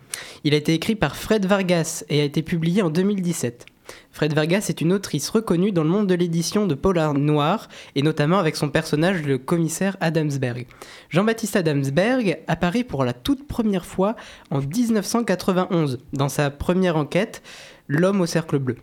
Il 0.43 0.53
a 0.53 0.57
été 0.57 0.73
écrit 0.73 0.95
par 0.95 1.15
Fred 1.15 1.45
Vargas 1.45 2.03
et 2.09 2.21
a 2.21 2.23
été 2.23 2.41
publié 2.41 2.81
en 2.81 2.89
2017. 2.89 3.65
Fred 4.11 4.33
Vargas 4.33 4.67
est 4.69 4.81
une 4.81 4.93
autrice 4.93 5.29
reconnue 5.29 5.71
dans 5.71 5.83
le 5.83 5.89
monde 5.89 6.07
de 6.07 6.15
l'édition 6.15 6.67
de 6.67 6.75
polar 6.75 7.13
noir 7.13 7.69
et 7.95 8.01
notamment 8.01 8.39
avec 8.39 8.55
son 8.55 8.69
personnage 8.69 9.23
le 9.23 9.37
commissaire 9.37 9.97
Adamsberg. 9.99 10.67
Jean-Baptiste 11.09 11.55
Adamsberg 11.55 12.39
apparaît 12.47 12.83
pour 12.83 13.03
la 13.03 13.13
toute 13.13 13.47
première 13.47 13.85
fois 13.85 14.15
en 14.51 14.59
1991 14.59 15.99
dans 16.13 16.29
sa 16.29 16.49
première 16.49 16.97
enquête 16.97 17.41
L'homme 17.87 18.21
au 18.21 18.27
cercle 18.27 18.59
bleu. 18.59 18.77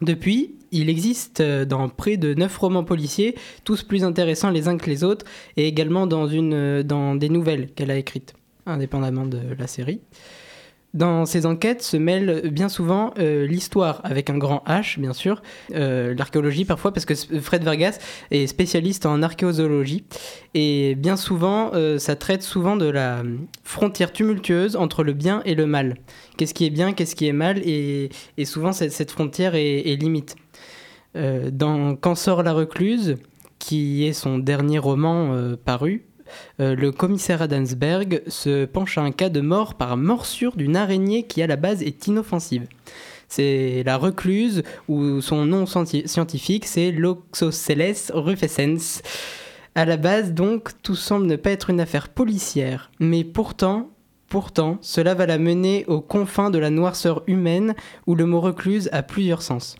Depuis, 0.00 0.54
il 0.72 0.88
existe 0.88 1.40
euh, 1.40 1.64
dans 1.64 1.88
près 1.88 2.16
de 2.16 2.32
9 2.34 2.56
romans 2.56 2.84
policiers, 2.84 3.36
tous 3.64 3.82
plus 3.82 4.04
intéressants 4.04 4.50
les 4.50 4.68
uns 4.68 4.78
que 4.78 4.88
les 4.88 5.04
autres, 5.04 5.26
et 5.56 5.66
également 5.66 6.06
dans, 6.06 6.26
une, 6.26 6.54
euh, 6.54 6.82
dans 6.82 7.14
des 7.14 7.28
nouvelles 7.28 7.70
qu'elle 7.72 7.90
a 7.90 7.96
écrites, 7.96 8.34
indépendamment 8.66 9.26
de 9.26 9.40
la 9.58 9.66
série. 9.66 10.00
Dans 10.92 11.24
ces 11.24 11.46
enquêtes 11.46 11.82
se 11.82 11.96
mêle 11.96 12.50
bien 12.50 12.68
souvent 12.68 13.14
euh, 13.18 13.46
l'histoire, 13.46 14.00
avec 14.02 14.28
un 14.28 14.38
grand 14.38 14.64
H 14.66 14.98
bien 14.98 15.12
sûr, 15.12 15.40
euh, 15.72 16.14
l'archéologie 16.18 16.64
parfois, 16.64 16.92
parce 16.92 17.06
que 17.06 17.14
Fred 17.40 17.62
Vargas 17.62 17.98
est 18.32 18.48
spécialiste 18.48 19.06
en 19.06 19.22
archéozoologie, 19.22 20.04
et 20.54 20.96
bien 20.96 21.16
souvent 21.16 21.70
euh, 21.74 21.98
ça 21.98 22.16
traite 22.16 22.42
souvent 22.42 22.76
de 22.76 22.86
la 22.86 23.22
frontière 23.62 24.12
tumultueuse 24.12 24.74
entre 24.74 25.04
le 25.04 25.12
bien 25.12 25.42
et 25.44 25.54
le 25.54 25.66
mal. 25.66 25.96
Qu'est-ce 26.36 26.54
qui 26.54 26.66
est 26.66 26.70
bien, 26.70 26.92
qu'est-ce 26.92 27.14
qui 27.14 27.28
est 27.28 27.32
mal, 27.32 27.58
et, 27.64 28.10
souvent 28.44 28.72
cette, 28.72 29.10
frontière 29.12 29.54
est, 29.54 29.88
est 29.88 29.96
limite. 29.96 30.34
Dans 31.14 31.96
Quand 31.96 32.14
sort 32.14 32.42
la 32.42 32.52
recluse, 32.52 33.16
qui 33.58 34.06
est 34.06 34.12
son 34.12 34.38
dernier 34.38 34.78
roman 34.78 35.54
paru, 35.64 36.09
euh, 36.60 36.74
le 36.74 36.92
commissaire 36.92 37.42
Adamsberg 37.42 38.22
se 38.26 38.64
penche 38.64 38.98
à 38.98 39.02
un 39.02 39.12
cas 39.12 39.28
de 39.28 39.40
mort 39.40 39.74
par 39.74 39.96
morsure 39.96 40.56
d'une 40.56 40.76
araignée 40.76 41.24
qui 41.24 41.42
à 41.42 41.46
la 41.46 41.56
base 41.56 41.82
est 41.82 42.06
inoffensive. 42.06 42.66
c'est 43.28 43.82
la 43.86 43.96
recluse, 43.96 44.62
ou 44.88 45.20
son 45.20 45.46
nom 45.46 45.64
scienti- 45.64 46.06
scientifique, 46.08 46.66
c'est 46.66 46.90
Loxosceles 46.90 48.10
rufescens. 48.12 49.02
À 49.76 49.84
la 49.84 49.96
base, 49.96 50.32
donc, 50.32 50.70
tout 50.82 50.96
semble 50.96 51.26
ne 51.26 51.36
pas 51.36 51.52
être 51.52 51.70
une 51.70 51.80
affaire 51.80 52.08
policière, 52.08 52.90
mais 52.98 53.22
pourtant, 53.22 53.90
pourtant, 54.28 54.78
cela 54.80 55.14
va 55.14 55.26
la 55.26 55.38
mener 55.38 55.84
aux 55.86 56.00
confins 56.00 56.50
de 56.50 56.58
la 56.58 56.70
noirceur 56.70 57.22
humaine, 57.28 57.74
où 58.08 58.16
le 58.16 58.26
mot 58.26 58.40
recluse 58.40 58.88
a 58.92 59.04
plusieurs 59.04 59.42
sens. 59.42 59.76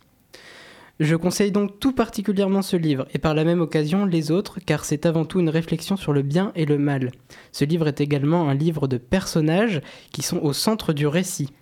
Je 1.00 1.16
conseille 1.16 1.50
donc 1.50 1.80
tout 1.80 1.92
particulièrement 1.92 2.61
ce 2.61 2.76
livre, 2.76 3.07
et 3.14 3.19
par 3.19 3.35
la 3.35 3.45
même 3.45 3.62
occasion 3.62 4.04
les 4.04 4.30
autres, 4.30 4.59
car 4.61 4.85
c'est 4.85 5.07
avant 5.07 5.25
tout 5.25 5.40
une 5.40 5.49
réflexion 5.49 5.97
sur 5.97 6.12
le 6.12 6.21
bien 6.21 6.52
et 6.57 6.66
le 6.66 6.76
mal. 6.76 7.11
Ce 7.52 7.64
livre 7.64 7.88
est 7.88 8.02
également 8.02 8.50
un 8.50 8.54
livre 8.54 8.87
de 8.87 8.99
personnages 8.99 9.80
qui 10.12 10.21
sont 10.21 10.37
au 10.40 10.52
centre 10.52 10.92
du 10.92 11.07
récit. 11.07 11.54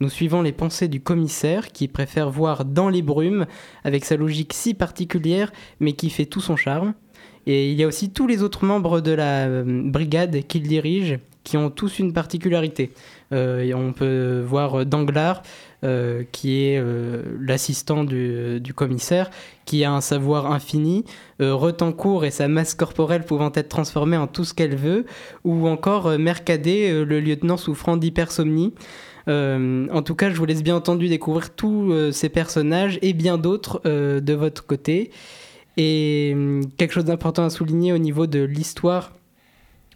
Nous 0.00 0.08
suivons 0.08 0.42
les 0.42 0.50
pensées 0.50 0.88
du 0.88 1.00
commissaire 1.00 1.68
qui 1.68 1.86
préfère 1.86 2.30
voir 2.30 2.64
dans 2.64 2.88
les 2.88 3.02
brumes, 3.02 3.46
avec 3.84 4.04
sa 4.04 4.16
logique 4.16 4.52
si 4.52 4.74
particulière, 4.74 5.52
mais 5.78 5.92
qui 5.92 6.10
fait 6.10 6.26
tout 6.26 6.40
son 6.40 6.56
charme. 6.56 6.94
Et 7.46 7.70
il 7.70 7.78
y 7.78 7.84
a 7.84 7.86
aussi 7.86 8.10
tous 8.10 8.26
les 8.26 8.42
autres 8.42 8.64
membres 8.64 9.00
de 9.00 9.12
la 9.12 9.46
euh, 9.46 9.82
brigade 9.84 10.44
qu'il 10.48 10.64
dirige, 10.64 11.20
qui 11.44 11.56
ont 11.56 11.70
tous 11.70 12.00
une 12.00 12.12
particularité. 12.12 12.90
Euh, 13.32 13.72
on 13.74 13.92
peut 13.92 14.42
voir 14.44 14.84
Danglars, 14.84 15.42
euh, 15.84 16.24
qui 16.32 16.64
est 16.64 16.78
euh, 16.78 17.22
l'assistant 17.40 18.04
du, 18.04 18.60
du 18.60 18.74
commissaire, 18.74 19.30
qui 19.64 19.84
a 19.84 19.92
un 19.92 20.00
savoir 20.00 20.52
infini, 20.52 21.04
euh, 21.40 21.54
Retencourt 21.54 22.24
et 22.24 22.30
sa 22.30 22.48
masse 22.48 22.74
corporelle 22.74 23.24
pouvant 23.24 23.52
être 23.54 23.68
transformée 23.68 24.16
en 24.16 24.26
tout 24.26 24.44
ce 24.44 24.52
qu'elle 24.54 24.76
veut, 24.76 25.06
ou 25.44 25.68
encore 25.68 26.06
euh, 26.06 26.18
Mercadet, 26.18 26.90
euh, 26.90 27.04
le 27.04 27.20
lieutenant 27.20 27.56
souffrant 27.56 27.96
d'hypersomnie. 27.96 28.74
Euh, 29.28 29.86
en 29.92 30.02
tout 30.02 30.14
cas, 30.14 30.30
je 30.30 30.36
vous 30.36 30.44
laisse 30.44 30.62
bien 30.62 30.76
entendu 30.76 31.08
découvrir 31.08 31.54
tous 31.54 31.92
euh, 31.92 32.10
ces 32.10 32.28
personnages 32.28 32.98
et 33.02 33.12
bien 33.12 33.38
d'autres 33.38 33.80
euh, 33.86 34.20
de 34.20 34.32
votre 34.32 34.66
côté. 34.66 35.10
Et 35.76 36.32
hum, 36.34 36.62
quelque 36.76 36.92
chose 36.92 37.04
d'important 37.04 37.44
à 37.44 37.50
souligner 37.50 37.92
au 37.92 37.98
niveau 37.98 38.26
de 38.26 38.40
l'histoire, 38.40 39.12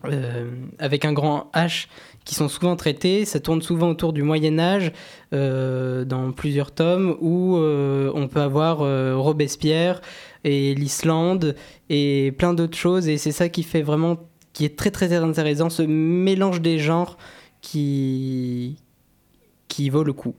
euh, 0.07 0.51
avec 0.79 1.05
un 1.05 1.13
grand 1.13 1.51
H, 1.55 1.89
qui 2.25 2.35
sont 2.35 2.49
souvent 2.49 2.75
traités, 2.77 3.25
ça 3.25 3.39
tourne 3.39 3.61
souvent 3.61 3.91
autour 3.91 4.13
du 4.13 4.23
Moyen 4.23 4.59
Âge, 4.59 4.93
euh, 5.33 6.05
dans 6.05 6.33
plusieurs 6.33 6.71
tomes, 6.71 7.17
où 7.21 7.57
euh, 7.57 8.11
on 8.15 8.29
peut 8.29 8.41
avoir 8.41 8.81
euh, 8.81 9.17
Robespierre 9.17 10.01
et 10.43 10.75
l'Islande 10.75 11.55
et 11.91 12.33
plein 12.39 12.55
d'autres 12.55 12.79
choses. 12.79 13.09
Et 13.09 13.19
c'est 13.19 13.33
ça 13.33 13.49
qui 13.49 13.63
fait 13.63 13.83
vraiment, 13.83 14.19
qui 14.53 14.65
est 14.65 14.77
très 14.77 14.91
très 14.91 15.13
intéressant, 15.13 15.69
ce 15.69 15.83
mélange 15.83 16.63
des 16.63 16.79
genres 16.79 17.19
qui, 17.61 18.77
qui 19.69 19.91
vaut 19.91 20.05
le 20.05 20.13
coup. 20.13 20.35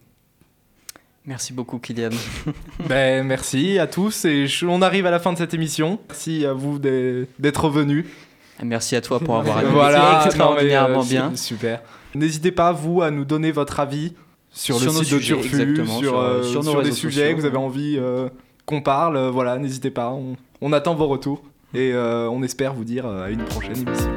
Merci 1.25 1.53
beaucoup, 1.53 1.79
Kylian. 1.79 2.09
Ben, 2.87 3.25
merci 3.25 3.79
à 3.79 3.87
tous 3.87 4.25
et 4.25 4.45
on 4.63 4.81
arrive 4.81 5.07
à 5.07 5.11
la 5.11 5.19
fin 5.19 5.33
de 5.33 5.37
cette 5.37 5.55
émission. 5.55 5.99
Merci 6.07 6.45
à 6.45 6.53
vous 6.53 6.77
d'être 6.79 7.69
venus. 7.69 8.05
Merci 8.63 8.95
à 8.95 9.01
toi 9.01 9.19
pour 9.19 9.37
avoir 9.37 9.57
animé 9.59 9.73
Voilà, 9.73 10.23
extraordinairement 10.25 10.95
non, 10.99 11.03
euh, 11.03 11.09
bien. 11.09 11.31
su- 11.35 11.43
Super. 11.55 11.81
N'hésitez 12.13 12.51
pas, 12.51 12.71
vous, 12.71 13.01
à 13.01 13.11
nous 13.11 13.25
donner 13.25 13.51
votre 13.51 13.79
avis 13.79 14.13
sur, 14.51 14.77
Sur 14.79 14.91
le 14.91 14.97
nos 14.97 15.03
site 15.03 15.13
de 15.13 15.19
sujets, 15.19 15.33
Turfu, 15.35 15.75
sur, 15.85 15.97
sur, 15.97 16.19
euh, 16.19 16.43
sur 16.43 16.63
nos 16.63 16.71
sur 16.71 16.81
des 16.81 16.91
sujets 16.93 17.33
que 17.35 17.39
vous 17.41 17.45
avez 17.45 17.57
envie 17.57 17.97
euh, 17.99 18.29
qu'on 18.65 18.81
parle. 18.81 19.17
euh, 19.17 19.29
voilà, 19.29 19.57
n'hésitez 19.57 19.91
pas. 19.91 20.09
On, 20.11 20.37
on 20.61 20.71
attend 20.71 20.95
vos 20.95 21.07
retours 21.07 21.41
et 21.73 21.91
euh, 21.93 22.29
on 22.29 22.41
espère 22.41 22.73
vous 22.73 22.85
dire 22.85 23.05
euh, 23.05 23.25
à 23.25 23.29
une 23.31 23.43
prochaine 23.43 23.77
émission. 23.77 24.11